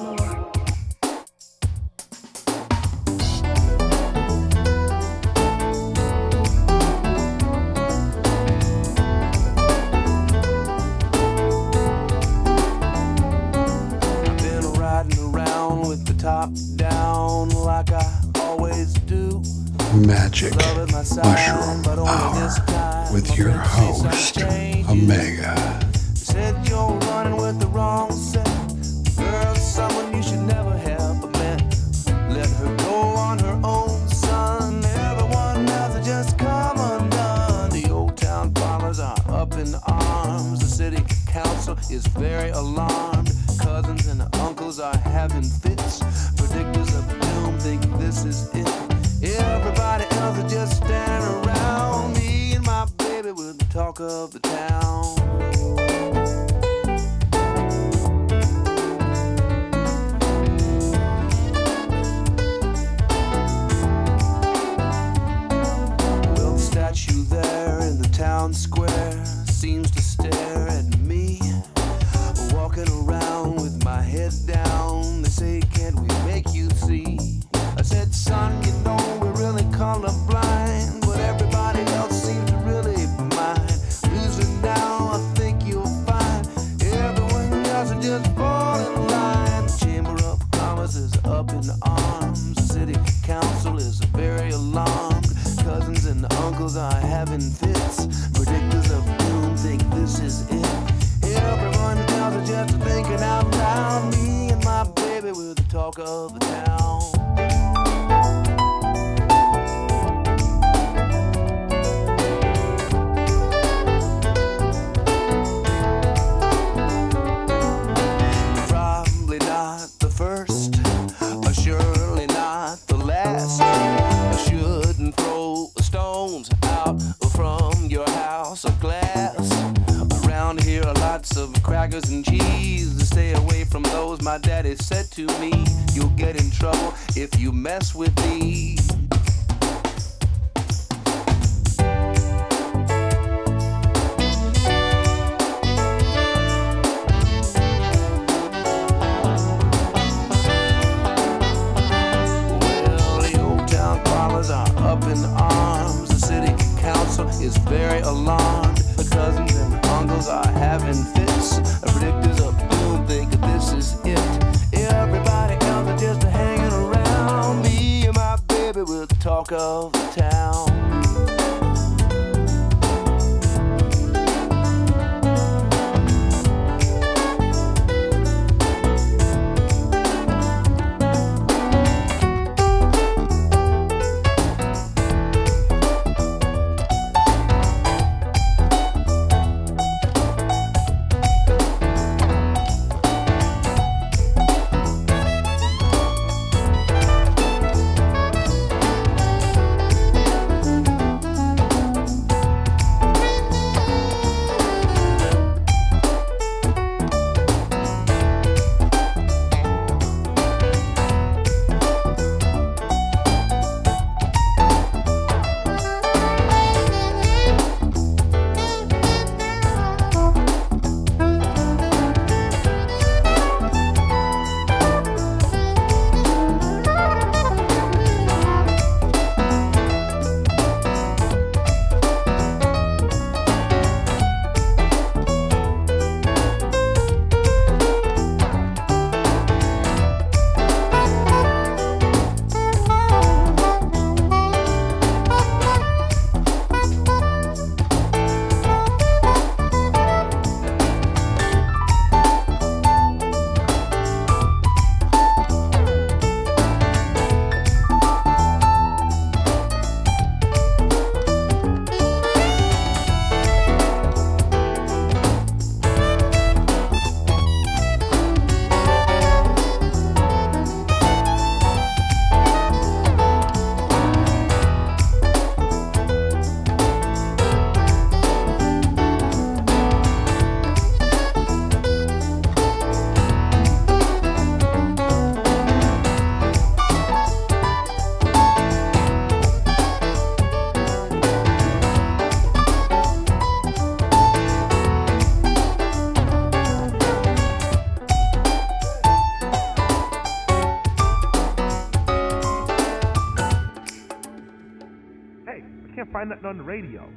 [306.24, 307.12] Planet on Radio.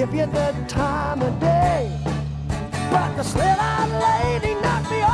[0.00, 2.00] give you the time of day.
[2.90, 5.09] But the slit-eyed lady knocked me off.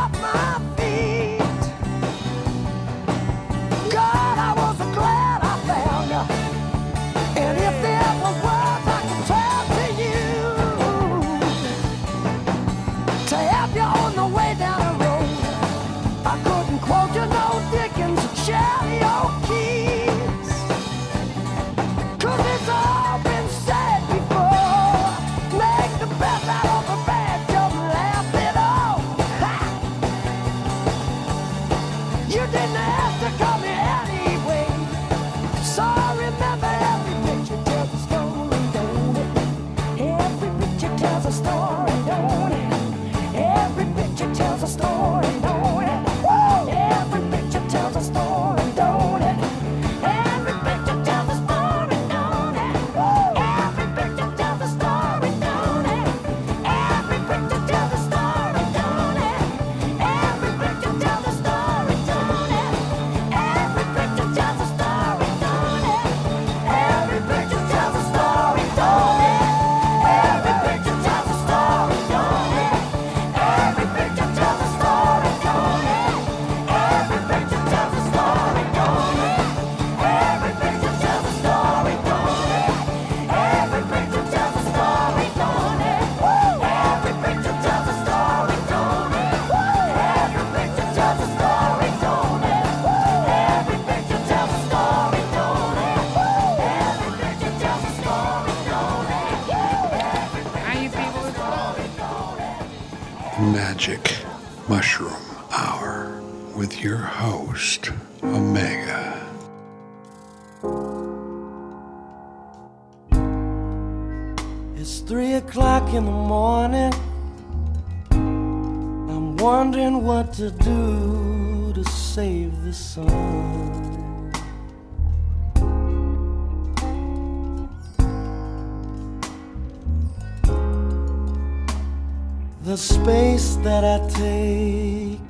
[132.76, 135.20] the space that I take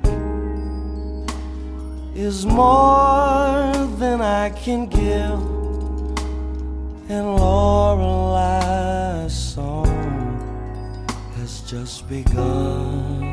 [2.13, 5.39] is more than I can give.
[7.09, 9.87] And Lorelei song
[11.37, 13.26] has just begun.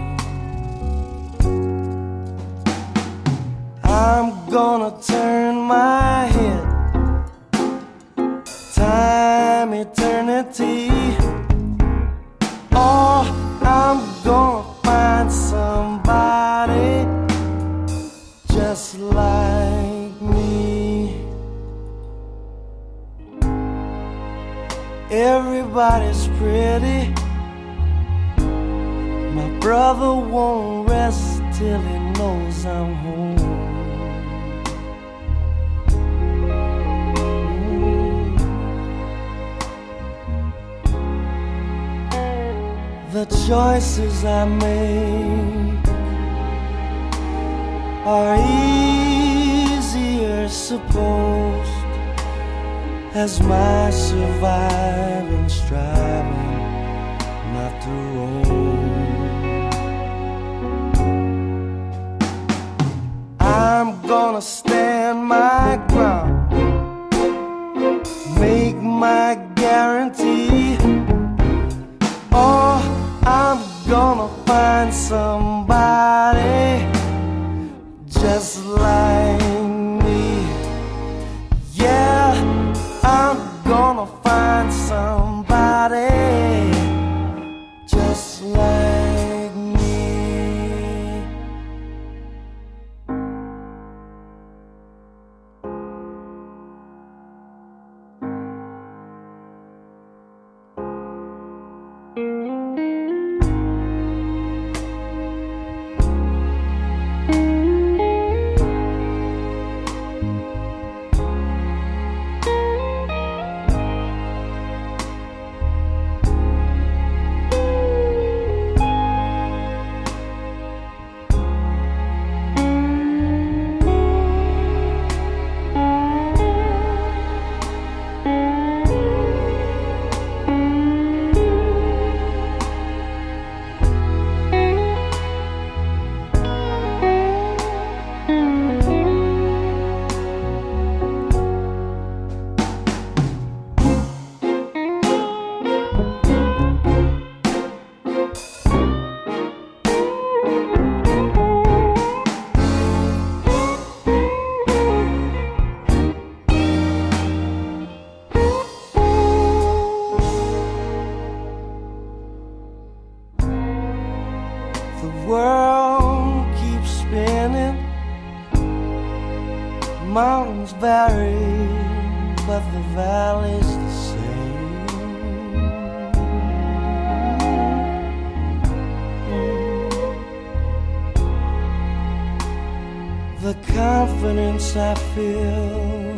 [183.44, 186.16] the confidence I feel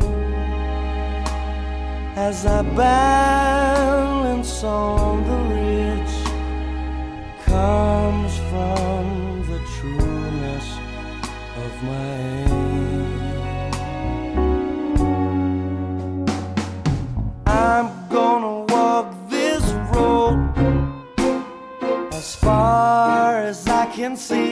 [2.14, 6.16] as I balance on the ridge
[7.44, 10.66] comes from the trueness
[11.64, 13.72] of my aim.
[17.44, 20.38] I'm gonna walk this road
[22.12, 24.45] as far as I can see.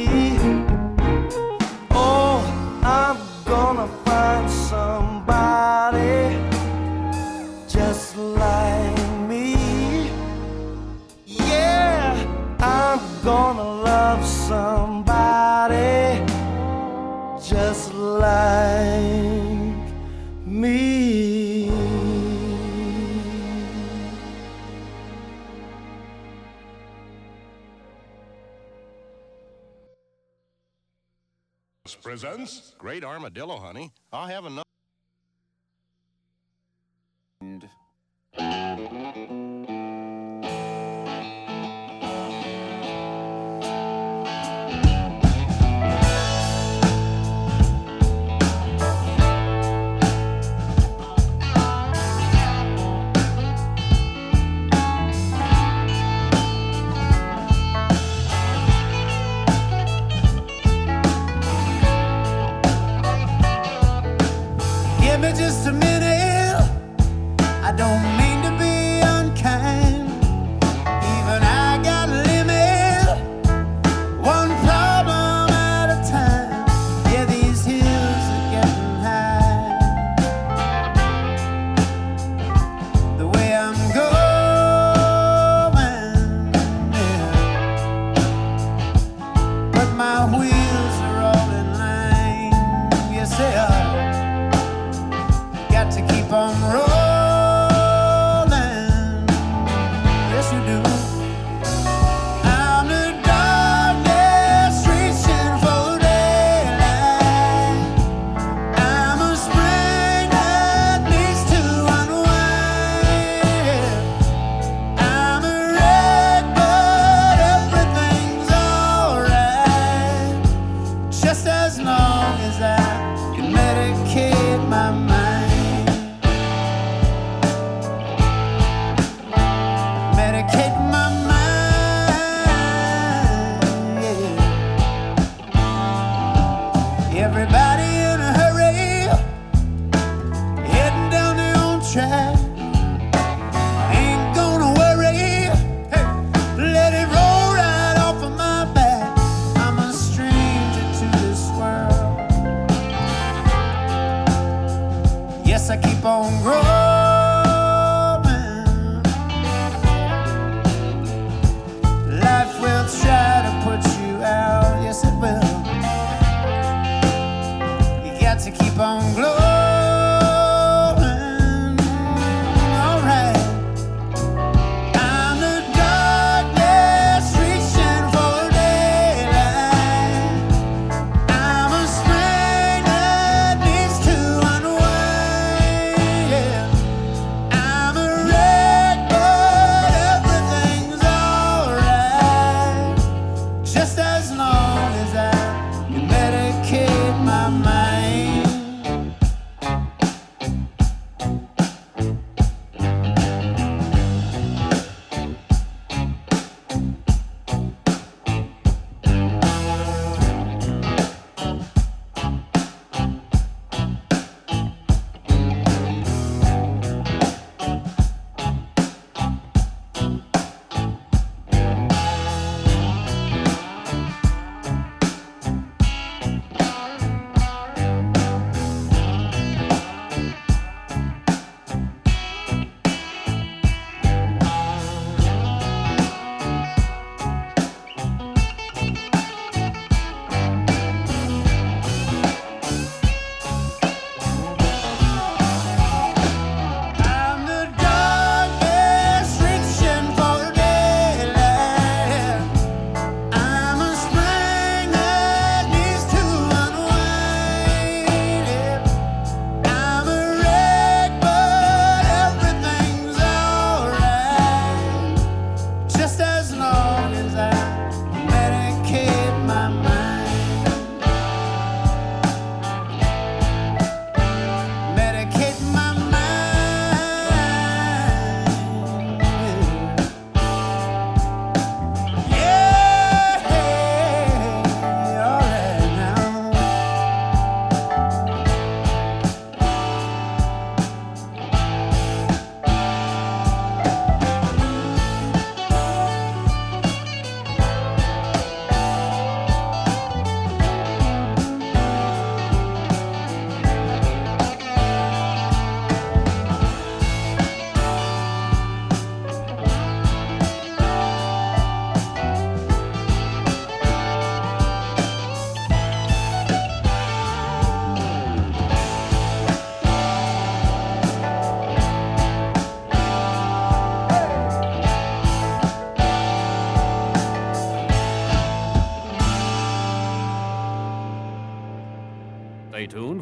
[32.95, 33.91] great armadillo, honey.
[34.13, 34.64] I'll have enough.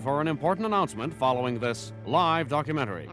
[0.02, 3.08] For an important announcement following this live documentary.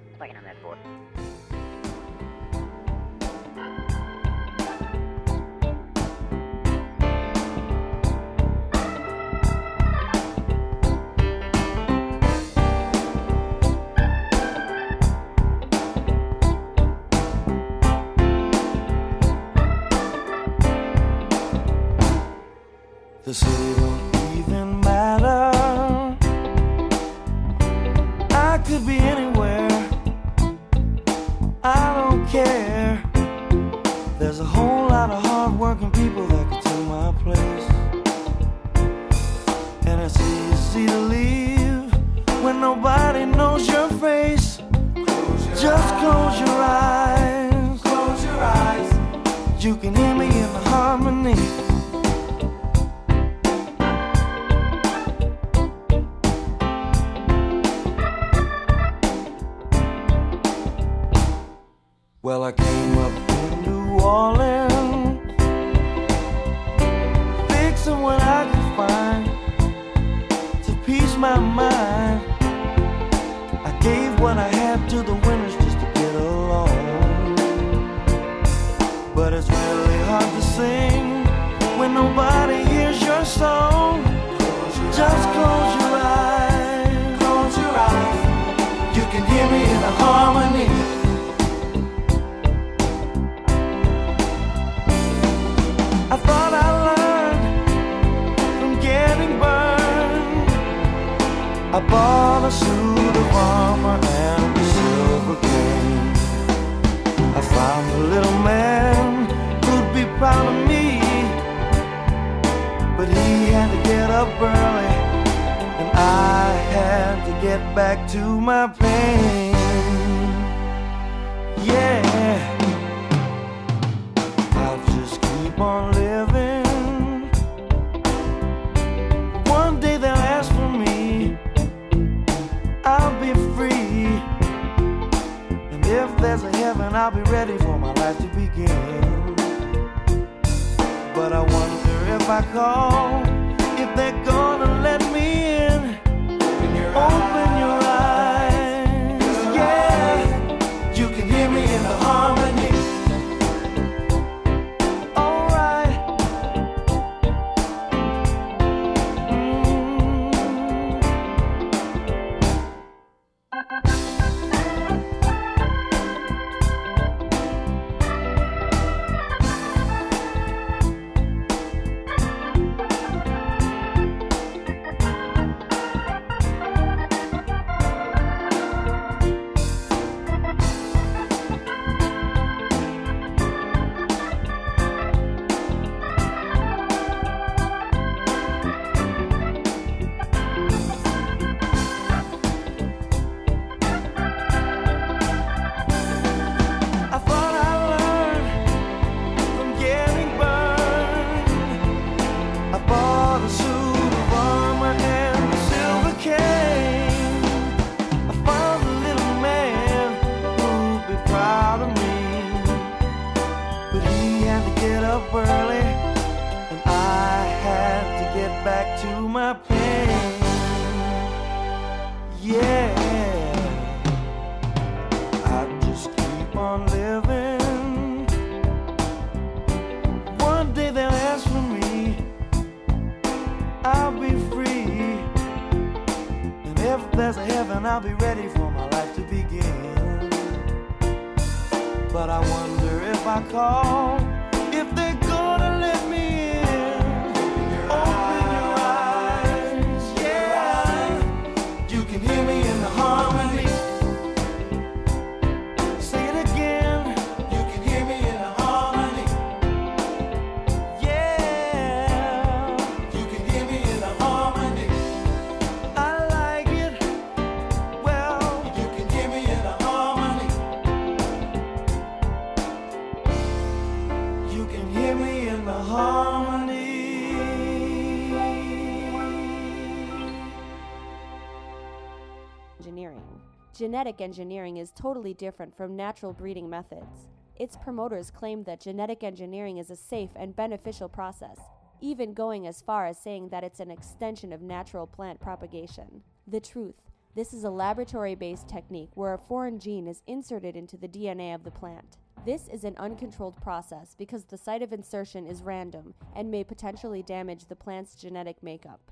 [283.89, 287.27] genetic engineering is totally different from natural breeding methods.
[287.55, 291.57] Its promoters claim that genetic engineering is a safe and beneficial process,
[291.99, 296.21] even going as far as saying that it's an extension of natural plant propagation.
[296.45, 297.01] The truth
[297.33, 301.55] this is a laboratory based technique where a foreign gene is inserted into the DNA
[301.55, 302.17] of the plant.
[302.45, 307.23] This is an uncontrolled process because the site of insertion is random and may potentially
[307.23, 309.11] damage the plant's genetic makeup.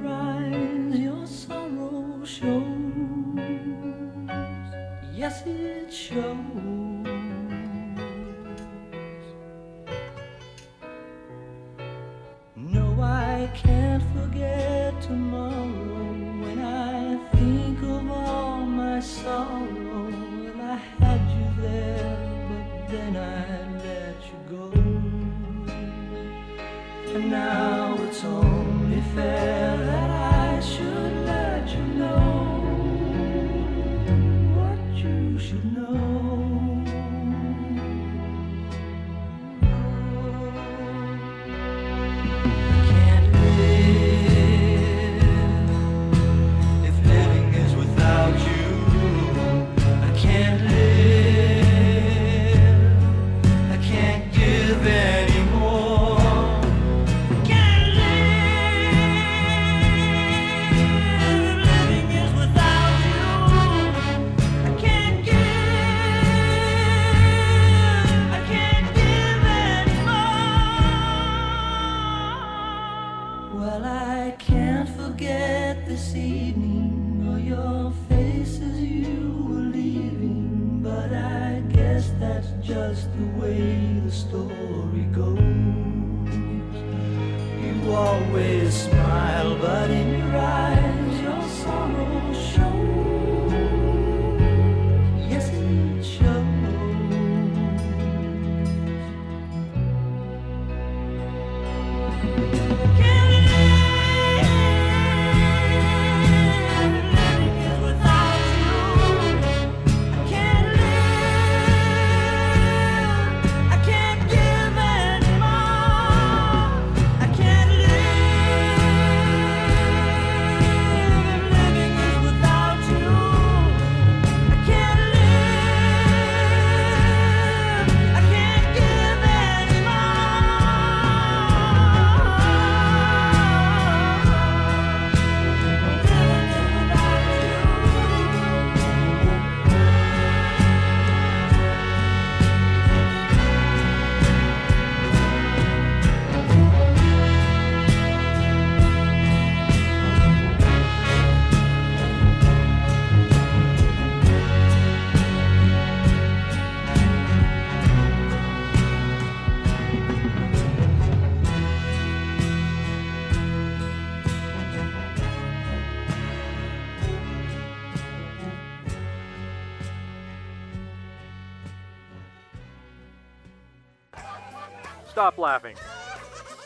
[175.21, 175.75] stop laughing.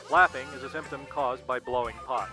[0.09, 2.29] Laughing is a symptom caused by blowing pot.